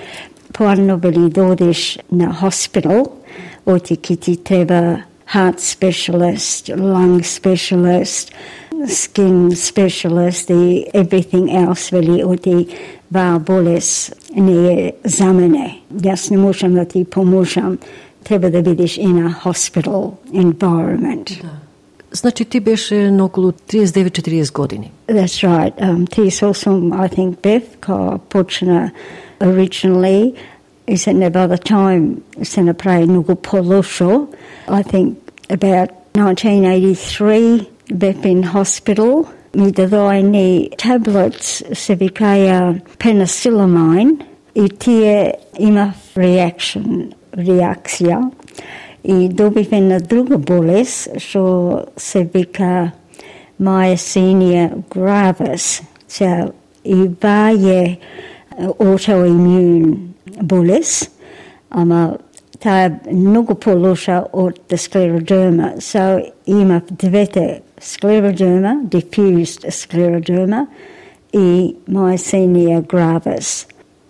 поарно 0.53 0.96
били 0.98 1.30
додеш 1.30 1.98
на 2.12 2.34
hospital, 2.42 3.07
оти 3.66 3.96
ки 3.96 4.16
ти 4.16 4.36
треба 4.36 5.03
heart 5.34 5.61
specialist, 5.61 6.76
lung 6.76 7.22
specialist, 7.22 8.32
skin 8.86 9.50
specialist 9.55 10.50
и 10.50 10.86
everything 10.94 11.48
else 11.48 11.92
вели 11.92 12.24
оти 12.24 12.55
ваа 12.55 12.66
болес 13.39 14.13
не 14.37 14.73
е 14.73 14.93
за 15.05 15.33
мене. 15.33 15.79
Јас 15.95 16.31
не 16.31 16.37
можам 16.37 16.75
да 16.75 16.85
ти 16.85 17.05
поможам. 17.05 17.79
Треба 18.25 18.51
да 18.51 18.63
бидеш 18.63 18.99
in 18.99 19.29
a 19.29 19.35
hospital 19.45 20.11
environment. 20.33 21.43
Да. 21.43 21.49
Значи 22.13 22.45
ти 22.45 22.61
беше 22.61 23.11
на 23.11 23.25
околу 23.25 23.51
39-40 23.51 24.53
години. 24.53 24.91
That's 25.09 25.47
right. 25.49 25.75
Um, 25.81 26.09
38, 26.09 26.95
I 26.95 27.09
think, 27.17 27.37
Beth, 27.37 27.77
ка 27.81 28.19
почна 28.29 28.91
originally 29.41 30.35
и 30.89 30.99
се 30.99 31.13
не 31.13 31.31
by 31.31 31.57
the 31.57 31.71
time 31.73 32.15
се 32.43 32.63
направи 32.63 33.07
многу 33.07 33.35
по-лошо. 33.35 34.27
I 34.69 34.83
think 34.83 35.15
about 35.49 35.89
1983, 36.15 37.67
Beth 37.93 38.25
in 38.25 38.53
hospital, 38.53 39.27
ми 39.55 39.72
дадај 39.72 40.22
ни 40.22 40.70
tablets 40.80 41.62
се 41.74 41.96
викаја 41.96 42.80
penicillamine 42.98 44.18
и 44.55 44.68
тие 44.68 45.34
имав 45.59 46.16
reaction, 46.16 47.12
реакција 47.36 48.30
и 49.05 49.28
добивме 49.28 49.80
на 49.80 50.00
друга 50.00 50.38
болест, 50.38 51.09
што 51.18 51.84
се 51.96 52.24
вика 52.24 52.92
myasthenia 53.61 54.70
gravis. 54.90 55.82
So, 56.09 56.53
и 56.84 57.09
ба 57.09 57.53
е 57.53 57.98
autoimmune 58.78 59.96
болест, 60.42 61.11
ама 61.70 62.18
таа 62.61 62.86
е 62.86 63.12
многу 63.12 63.55
полоша 63.55 64.24
од 64.32 64.61
склеродерма. 64.76 65.74
So, 65.78 66.20
имав 66.46 66.82
двете 66.90 67.62
склеродерма, 67.83 68.83
diffused 68.89 69.70
scleroderma 69.70 70.66
и 71.33 71.76
myasthenia 71.89 72.83
gravis. 72.83 73.66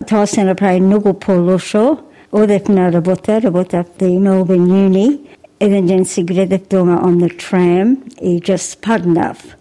Тоа 0.09 0.27
се 0.27 0.45
направи 0.45 0.81
многу 0.81 1.15
полошо, 1.15 1.99
Одев 2.33 2.69
на 2.69 2.93
работа, 2.93 3.43
работав 3.43 3.87
the 3.99 4.19
Melbourne 4.19 4.89
Uni. 4.89 5.19
Еден 5.61 5.87
ден 5.87 6.05
си 6.05 6.25
гледав 6.25 6.61
дома 6.71 7.01
on 7.05 7.17
the 7.17 7.37
tram 7.37 7.97
и 8.23 8.41
just 8.41 8.81
паднав. 8.81 9.57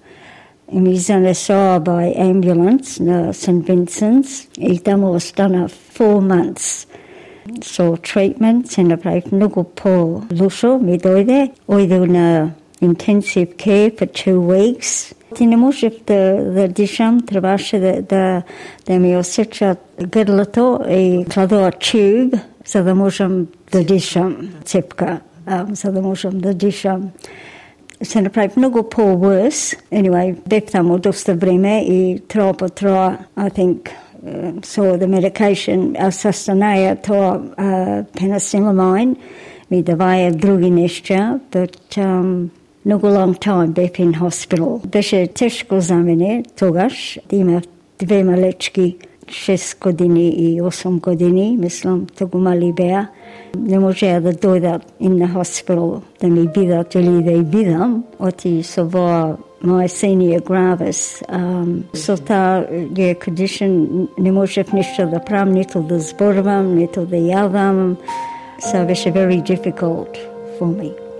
ми 0.73 0.97
занесоа 0.97 1.79
by 1.79 2.17
ambulance 2.17 2.99
на 2.99 3.33
St. 3.33 3.63
Vincent's 3.63 4.47
и 4.59 4.79
таму 4.79 5.11
остана 5.11 5.69
four 5.69 6.21
months. 6.21 6.87
So 7.59 7.97
treatment 7.97 8.71
се 8.71 8.83
направив 8.83 9.31
многу 9.31 9.63
по-лушо, 9.63 10.79
ми 10.81 10.99
дојде. 10.99 11.49
Ојде 11.67 12.07
на 12.07 12.51
intensive 12.81 13.57
care 13.57 13.91
for 13.91 14.07
two 14.07 14.39
weeks. 14.39 15.15
Ти 15.35 15.47
не 15.47 15.57
можев 15.57 15.93
да, 16.07 16.43
да 16.53 16.67
дишам, 16.67 17.21
требаше 17.27 17.79
да, 17.79 18.01
да, 18.01 18.41
да 18.87 18.99
ми 18.99 19.17
осечат 19.17 19.77
грлото 20.07 20.79
и 20.89 21.25
кладоа 21.33 21.71
тюб, 21.71 22.35
за 22.65 22.83
да 22.83 22.95
можам 22.95 23.47
да 23.71 23.83
дишам, 23.83 24.49
цепка, 24.65 25.19
за 25.71 25.91
да 25.91 26.01
можам 26.01 26.39
да 26.39 26.53
дишам. 26.53 27.09
Се 28.03 28.21
направи 28.21 28.49
многу 28.57 28.83
по-worse. 28.83 29.79
Anyway, 29.91 30.35
бев 30.47 30.63
таму 30.65 30.99
доста 30.99 31.33
време 31.35 31.85
и 31.87 32.19
троа 32.27 32.53
по 32.53 32.69
троа, 32.69 33.17
I 33.37 33.49
think, 33.49 33.77
uh, 34.25 34.61
so 34.61 34.97
the 34.97 35.07
medication, 35.07 35.95
Sustaneja, 36.11 36.95
тоа 36.95 37.41
uh, 37.57 38.05
penicillamine, 38.17 39.15
ми 39.71 39.83
даваја 39.83 40.31
други 40.31 40.69
нешта, 40.69 41.39
but 41.51 41.77
um, 41.97 42.49
многу 42.85 43.07
long 43.07 43.37
time 43.39 43.67
бев 43.67 43.91
in 43.91 44.19
hospital. 44.19 44.87
Беше 44.87 45.27
тешко 45.27 45.81
за 45.81 45.95
мене 45.95 46.43
тогаш, 46.59 47.19
да 47.29 47.35
имав 47.35 47.63
две 47.99 48.23
малечки, 48.23 48.97
6 49.31 49.83
години 49.83 50.29
и 50.29 50.61
8 50.61 50.99
години, 50.99 51.57
мислам, 51.59 52.07
тогу 52.17 52.37
мали 52.37 52.73
беа. 52.73 53.07
Не 53.57 53.79
можеа 53.79 54.21
да 54.21 54.33
дојдат 54.33 54.81
in 55.01 55.19
the 55.19 55.27
hospital 55.27 56.01
да 56.21 56.27
ми 56.27 56.47
бидат 56.47 56.95
или 56.95 57.23
да 57.23 57.31
и 57.31 57.41
бидам, 57.41 58.03
оти 58.19 58.63
со 58.63 58.85
воа 58.85 59.37
myasthenia 59.63 60.41
gravis. 60.41 61.23
Um, 61.29 61.83
со 61.93 62.17
таа 62.17 62.65
е 62.97 63.15
condition 63.15 64.07
не 64.17 64.31
можев 64.31 64.73
ништо 64.73 65.07
да 65.07 65.19
правам, 65.19 65.51
ниту 65.51 65.79
да 65.83 65.99
зборувам, 65.99 66.75
ниту 66.75 67.05
да 67.05 67.15
јавам. 67.15 67.95
So 68.61 68.85
беше 68.87 69.11
very 69.11 69.41
difficult 69.41 70.17
for 70.59 70.67
me. 70.67 71.10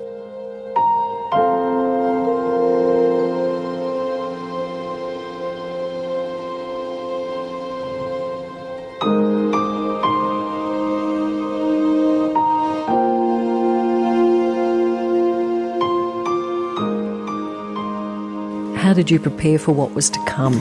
How 18.91 18.95
did 18.95 19.09
you 19.09 19.19
prepare 19.19 19.57
for 19.57 19.71
what 19.71 19.95
was 19.95 20.09
to 20.09 20.19
come? 20.35 20.55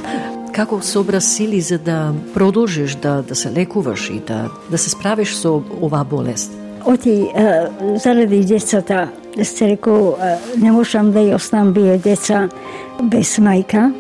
Како 0.53 0.81
собра 0.83 1.21
сили 1.21 1.61
за 1.61 1.79
да 1.79 2.15
продолжиш 2.35 2.95
да, 2.95 3.23
да 3.23 3.35
се 3.35 3.53
лекуваш 3.53 4.11
и 4.11 4.21
да, 4.27 4.51
да 4.71 4.79
се 4.79 4.91
справиш 4.91 5.35
со 5.35 5.63
оваа 5.83 6.05
болест? 6.05 6.53
Оти, 6.87 7.27
заради 7.97 8.45
децата, 8.45 9.09
се 9.43 9.69
реко, 9.69 10.15
не 10.59 10.71
можам 10.71 11.11
да 11.11 11.19
ја 11.19 11.35
оставам 11.35 11.73
бие 11.73 11.99
деца 11.99 12.47
без 13.03 13.35
мајка. 13.43 13.91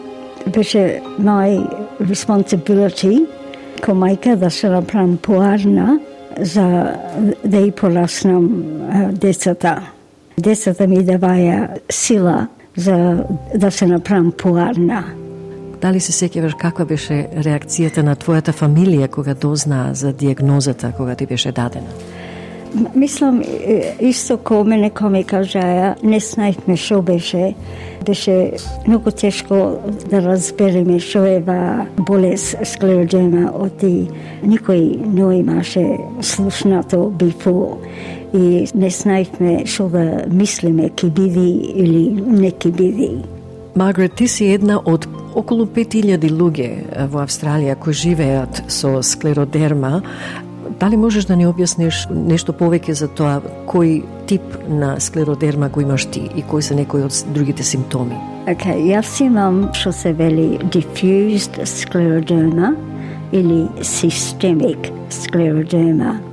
Беше 0.47 1.03
my 1.18 1.66
responsibility 2.01 3.26
ко 3.83 3.99
мајка 3.99 4.37
да 4.37 4.51
се 4.51 4.70
направам 4.70 5.18
поарна 5.18 5.99
за 6.39 6.95
да 7.45 7.66
ја 7.66 7.74
пораснам 7.74 8.47
децата. 9.11 9.81
Децата 10.39 10.87
ми 10.87 11.03
даваја 11.03 11.83
сила 11.91 12.47
за 12.77 13.25
да 13.55 13.71
се 13.71 13.87
направам 13.87 14.33
поарна. 14.33 15.05
Дали 15.81 16.01
се 16.01 16.12
сеќаваш 16.12 16.59
каква 16.61 16.85
беше 16.85 17.27
реакцијата 17.33 18.03
на 18.05 18.16
твојата 18.16 18.53
фамилија 18.53 19.09
кога 19.09 19.35
дознаа 19.35 19.95
за 19.95 20.12
диагнозата 20.12 20.93
кога 20.97 21.14
ти 21.14 21.27
беше 21.27 21.53
дадена? 21.53 21.89
Мислам, 22.95 23.43
исто 24.01 24.37
ко 24.39 24.64
мене 24.64 24.91
ко 24.91 25.09
ми 25.11 25.25
кажаја, 25.25 25.97
не 26.03 26.21
знаевме 26.21 26.77
што 26.77 27.01
беше. 27.03 27.55
Беше 28.07 28.53
многу 28.87 29.11
тешко 29.11 29.81
да 30.11 30.21
разбереме 30.23 31.01
што 31.01 31.25
е 31.27 31.41
ва 31.41 31.87
болест 31.99 32.55
склеродема, 32.64 33.51
оти 33.53 34.07
никој 34.47 35.03
не 35.03 35.41
имаше 35.41 35.99
слушнато 36.21 37.11
бифо 37.11 37.79
и 38.35 38.66
не 38.74 38.91
знаевме 38.91 39.66
што 39.66 39.89
да 39.89 40.24
мислиме 40.31 40.91
ки 40.91 41.11
биди 41.11 41.51
или 41.74 42.22
не 42.22 42.51
ки 42.51 42.70
биди. 42.70 43.11
Маргарет, 43.76 44.14
ти 44.14 44.28
си 44.28 44.53
една 44.53 44.81
од 44.85 45.07
околу 45.35 45.66
5000 45.66 46.31
луѓе 46.31 46.70
во 47.11 47.22
Австралија 47.22 47.78
кои 47.78 47.95
живеат 47.95 48.64
со 48.68 49.03
склеродерма. 49.03 50.03
Дали 50.81 50.97
можеш 50.97 51.26
да 51.28 51.37
ни 51.37 51.47
објасниш 51.47 52.07
нешто 52.11 52.53
повеќе 52.57 52.97
за 52.99 53.09
тоа 53.09 53.41
кој 53.70 54.03
тип 54.26 54.43
на 54.68 54.97
склеродерма 55.01 55.68
го 55.68 55.81
имаш 55.81 56.07
ти 56.07 56.28
и 56.37 56.43
кои 56.43 56.62
се 56.62 56.74
некои 56.74 57.03
од 57.07 57.14
другите 57.35 57.62
симптоми? 57.62 58.18
Okay, 58.51 58.78
јас 58.91 59.20
имам 59.22 59.68
што 59.74 59.93
се 59.93 60.12
вели 60.12 60.59
diffused 60.72 61.61
scleroderma 61.64 62.74
или 63.33 63.68
systemic 63.83 64.91
scleroderma. 65.11 66.30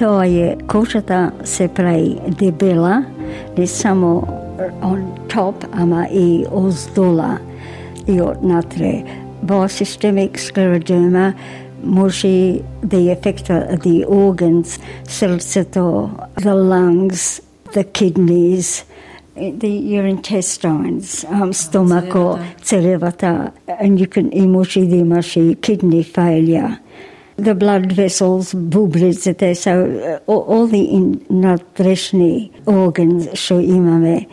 Тоа 0.00 0.26
е 0.26 0.56
кожата 0.66 1.32
се 1.44 1.68
прави 1.68 2.18
дебела, 2.28 3.04
не 3.58 3.66
само 3.66 4.22
on 4.82 5.02
top, 5.28 5.66
ама 5.72 6.06
и 6.12 6.46
оздола 6.52 7.38
и 8.08 8.20
однатре. 8.20 9.04
Во 9.42 9.68
systemic 9.68 10.38
scleroderma 10.38 11.34
може 11.84 12.60
да 12.84 13.12
ефектува 13.12 13.60
the 13.60 14.06
organs, 14.08 14.80
срцето, 15.08 16.10
the 16.40 16.54
lungs, 16.54 17.42
the 17.74 17.84
kidneys, 17.84 18.84
the, 19.36 19.68
your 19.68 20.06
intestines, 20.16 21.24
um, 21.24 21.52
стомако, 21.52 22.38
цревата, 22.62 23.50
and 23.82 23.98
you 23.98 24.08
can, 24.08 24.30
и 24.32 24.46
може 24.46 24.80
да 24.80 24.96
имаш 24.96 25.36
и 25.36 25.56
kidney 25.56 26.04
failure. 26.14 26.76
The 27.40 27.54
blood 27.54 27.92
vessels, 27.92 28.54
бублиците, 28.54 29.54
so 29.54 29.72
all, 30.26 30.42
all 30.52 30.66
the 30.66 30.84
надрешни 31.30 32.50
organs 32.66 33.28
што 33.34 33.60
имаме. 33.60 34.26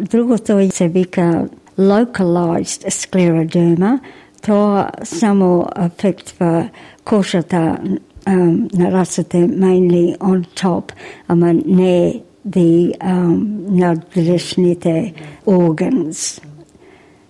Другото 0.00 0.70
се 0.72 0.88
вика 0.88 1.48
localized 1.78 2.90
scleroderma, 2.90 4.00
тоа 4.42 4.90
само 5.04 5.66
афектва 5.76 6.68
кожата 7.04 7.78
um, 8.26 8.68
на 8.74 8.92
рацете 8.92 9.36
mainly 9.36 10.18
on 10.18 10.44
top, 10.54 10.92
ама 11.28 11.52
не 11.52 12.22
the 12.48 12.98
um, 12.98 13.70
надрешните 13.70 15.14
organs. 15.46 16.40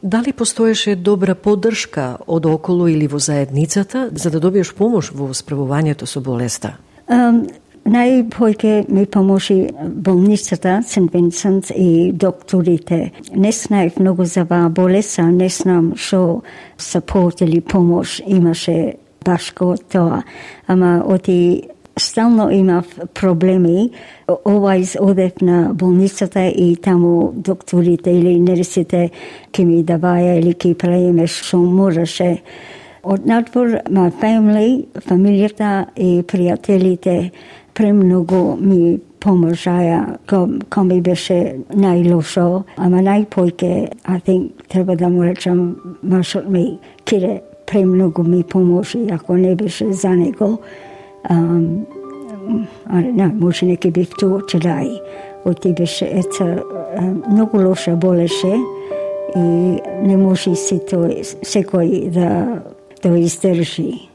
Дали 0.02 0.32
постоеше 0.32 0.96
добра 0.96 1.34
поддршка 1.34 2.18
од 2.26 2.46
околу 2.46 2.88
или 2.88 3.06
во 3.06 3.18
заедницата 3.18 4.08
за 4.12 4.30
да 4.30 4.40
добиеш 4.40 4.72
помош 4.74 5.12
во 5.12 5.34
справувањето 5.34 6.06
со 6.06 6.20
болеста? 6.20 6.78
Um, 7.08 7.48
Најпојке 7.90 8.84
ми 8.92 9.06
помоши 9.06 9.70
болницата 9.82 10.82
Сент 10.86 11.12
Винсент 11.12 11.70
и 11.74 12.12
докторите. 12.12 13.12
Не 13.34 13.52
знаев 13.52 13.98
многу 13.98 14.24
за 14.24 14.44
ваа 14.44 14.68
болеса, 14.68 15.22
не 15.22 15.48
знам 15.48 15.94
што 15.96 16.42
сапорт 16.76 17.40
или 17.40 17.60
помош 17.60 18.20
имаше 18.26 18.94
баш 19.24 19.50
ко 19.50 19.76
тоа. 19.76 20.22
Ама 20.66 21.02
оти 21.06 21.68
стално 22.00 22.50
имав 22.50 22.86
проблеми. 23.14 23.90
Овај 24.28 25.00
одев 25.00 25.40
на 25.42 25.74
болницата 25.74 26.46
и 26.46 26.76
таму 26.76 27.32
докторите 27.34 28.10
или 28.10 28.38
нерсите 28.40 29.10
ки 29.52 29.64
ми 29.64 29.84
даваја 29.84 30.38
или 30.38 30.54
ки 30.54 30.74
правиме 30.74 31.26
што 31.26 31.58
мораше. 31.58 32.42
Од 33.02 33.26
надвор, 33.26 33.80
ма 33.90 34.10
фамили, 34.10 34.86
фамилијата 35.08 35.86
и 35.96 36.20
пријателите 36.22 37.30
премногу 37.74 38.56
ми 38.60 39.00
поможаја 39.20 40.16
ко, 40.26 40.84
ми 40.84 41.00
беше 41.00 41.60
најлошо, 41.76 42.62
ама 42.76 43.02
најпојке, 43.04 43.88
I 44.04 44.20
think, 44.26 44.50
треба 44.68 44.96
да 44.96 45.08
му 45.08 45.24
речам, 45.24 45.76
машот 46.02 46.48
ми, 46.48 46.78
кире 47.04 47.40
премногу 47.66 48.22
ми 48.22 48.42
поможи, 48.42 48.98
ако 49.10 49.36
не 49.36 49.54
беше 49.54 49.92
за 49.92 50.10
него. 50.10 50.58
Um, 51.28 51.86
I 52.88 53.32
може 53.40 53.66
не 53.66 53.76
ке 53.76 53.90
ту 53.90 54.28
да, 54.28 54.40
today. 54.40 55.00
Оти 55.44 55.72
беше, 55.72 56.04
ета, 56.04 56.62
многу 57.30 57.68
лоша 57.68 57.96
болеше 57.96 58.56
и 59.36 59.40
не 60.02 60.16
може 60.16 60.54
си 60.54 60.80
тој, 60.90 61.22
секој 61.46 62.10
да, 62.10 62.62
да 63.02 63.18
издржи. 63.18 64.10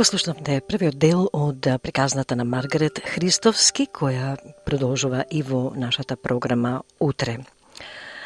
Го 0.00 0.04
слушнавте 0.04 0.62
првиот 0.64 0.96
дел 0.96 1.26
од 1.28 1.66
приказната 1.84 2.32
на 2.32 2.46
Маргарет 2.48 3.02
Христовски, 3.04 3.84
која 3.84 4.30
продолжува 4.64 5.26
и 5.28 5.42
во 5.44 5.74
нашата 5.76 6.16
програма 6.16 6.80
утре. 6.96 7.34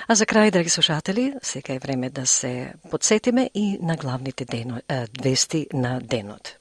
А 0.06 0.14
за 0.14 0.22
крај, 0.22 0.52
драги 0.54 0.70
слушатели, 0.70 1.32
сега 1.42 1.74
е 1.74 1.82
време 1.82 2.10
да 2.10 2.26
се 2.26 2.74
подсетиме 2.90 3.50
и 3.54 3.78
на 3.82 3.96
главните 3.96 4.44
дено, 4.44 4.78
вести 5.18 5.66
на 5.72 5.98
денот. 5.98 6.54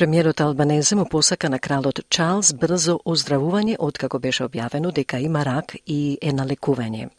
Премиерот 0.00 0.40
Албанезе 0.40 0.94
му 0.94 1.04
посака 1.04 1.50
на 1.50 1.58
кралот 1.58 1.98
Чарлз 2.08 2.54
брзо 2.56 2.94
оздравување 3.04 3.74
откако 3.78 4.18
беше 4.18 4.46
објавено 4.46 4.92
дека 4.96 5.18
има 5.20 5.42
рак 5.44 5.74
и 5.86 6.16
е 6.22 6.32
на 6.32 6.46
лекување. 6.48 7.10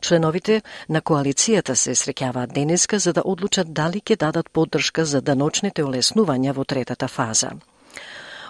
Членовите 0.00 0.62
на 0.88 1.02
коалицијата 1.02 1.76
се 1.76 1.92
среќаваат 1.92 2.54
денеска 2.54 2.98
за 2.98 3.12
да 3.12 3.20
одлучат 3.24 3.72
дали 3.72 4.00
ќе 4.00 4.16
дадат 4.16 4.48
поддршка 4.48 5.04
за 5.04 5.20
даночните 5.20 5.84
олеснувања 5.84 6.54
во 6.56 6.64
третата 6.64 7.08
фаза. 7.08 7.50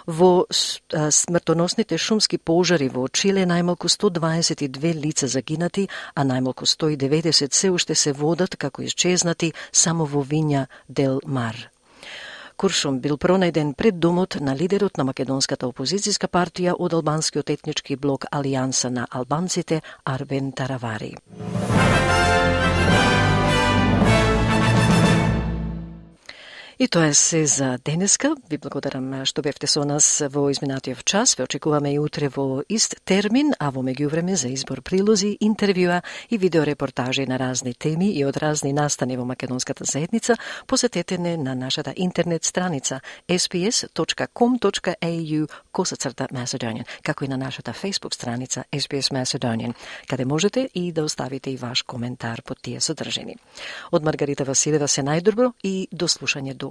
Во 0.07 0.45
смртоносните 1.09 1.97
шумски 1.97 2.37
пожари 2.37 2.87
во 2.87 3.09
Чиле 3.09 3.43
најмалку 3.43 3.91
122 3.91 4.93
лица 5.03 5.27
загинати, 5.27 5.89
а 6.15 6.23
најмалку 6.23 6.63
190 6.63 7.51
се 7.51 7.69
уште 7.75 7.95
се 7.95 8.13
водат 8.13 8.55
како 8.55 8.87
исчезнати 8.87 9.51
само 9.71 10.05
во 10.05 10.23
Виња 10.23 10.65
Дел 10.87 11.19
Мар. 11.25 11.67
Куршум 12.61 12.99
бил 13.01 13.17
пронајден 13.17 13.71
пред 13.73 13.97
домот 13.97 14.35
на 14.39 14.53
лидерот 14.53 14.99
на 14.99 15.03
македонската 15.07 15.65
опозицијска 15.65 16.27
партија 16.29 16.75
од 16.77 16.93
албанскиот 16.93 17.49
етнички 17.49 17.97
блок 18.03 18.27
Алијанса 18.29 18.93
на 18.93 19.07
албанците 19.09 19.81
Арбен 20.05 20.51
Таравари. 20.51 21.15
И 26.81 26.87
тоа 26.87 27.07
е 27.07 27.13
се 27.13 27.45
за 27.45 27.77
денеска. 27.85 28.33
Ви 28.49 28.57
благодарам 28.57 29.21
што 29.29 29.41
бевте 29.45 29.67
со 29.69 29.85
нас 29.85 30.23
во 30.33 30.49
изминатиот 30.49 31.05
час. 31.05 31.37
Ве 31.37 31.43
очекуваме 31.45 31.93
и 31.93 31.99
утре 32.01 32.25
во 32.33 32.65
ист 32.73 32.95
термин, 33.05 33.53
а 33.59 33.69
во 33.69 33.85
меѓувреме 33.85 34.33
за 34.33 34.49
избор 34.49 34.81
прилози, 34.81 35.37
интервјуа 35.45 36.01
и 36.33 36.41
видеорепортажи 36.41 37.27
на 37.29 37.37
разни 37.37 37.73
теми 37.77 38.17
и 38.17 38.25
од 38.25 38.37
разни 38.41 38.73
настани 38.73 39.13
во 39.17 39.25
македонската 39.29 39.85
заедница, 39.85 40.37
посетете 40.65 41.17
не 41.17 41.37
на 41.37 41.53
нашата 41.55 41.93
интернет 41.97 42.43
страница 42.43 43.01
sps.com.au 43.29 44.27
косацрта 45.71 46.27
Macedonian, 46.33 46.85
како 47.03 47.25
и 47.25 47.27
на 47.27 47.37
нашата 47.37 47.73
Facebook 47.73 48.13
страница 48.15 48.63
SPS 48.73 49.13
Macedonian, 49.13 49.73
каде 50.09 50.25
можете 50.25 50.69
и 50.73 50.91
да 50.91 51.03
оставите 51.03 51.51
и 51.51 51.57
ваш 51.57 51.83
коментар 51.83 52.41
под 52.41 52.61
тие 52.61 52.81
содржини. 52.81 53.35
Од 53.91 54.03
Маргарита 54.03 54.43
Василева 54.43 54.87
се 54.87 55.03
најдобро 55.03 55.53
и 55.63 55.87
до 55.91 56.07
слушање 56.07 56.53
до 56.53 56.70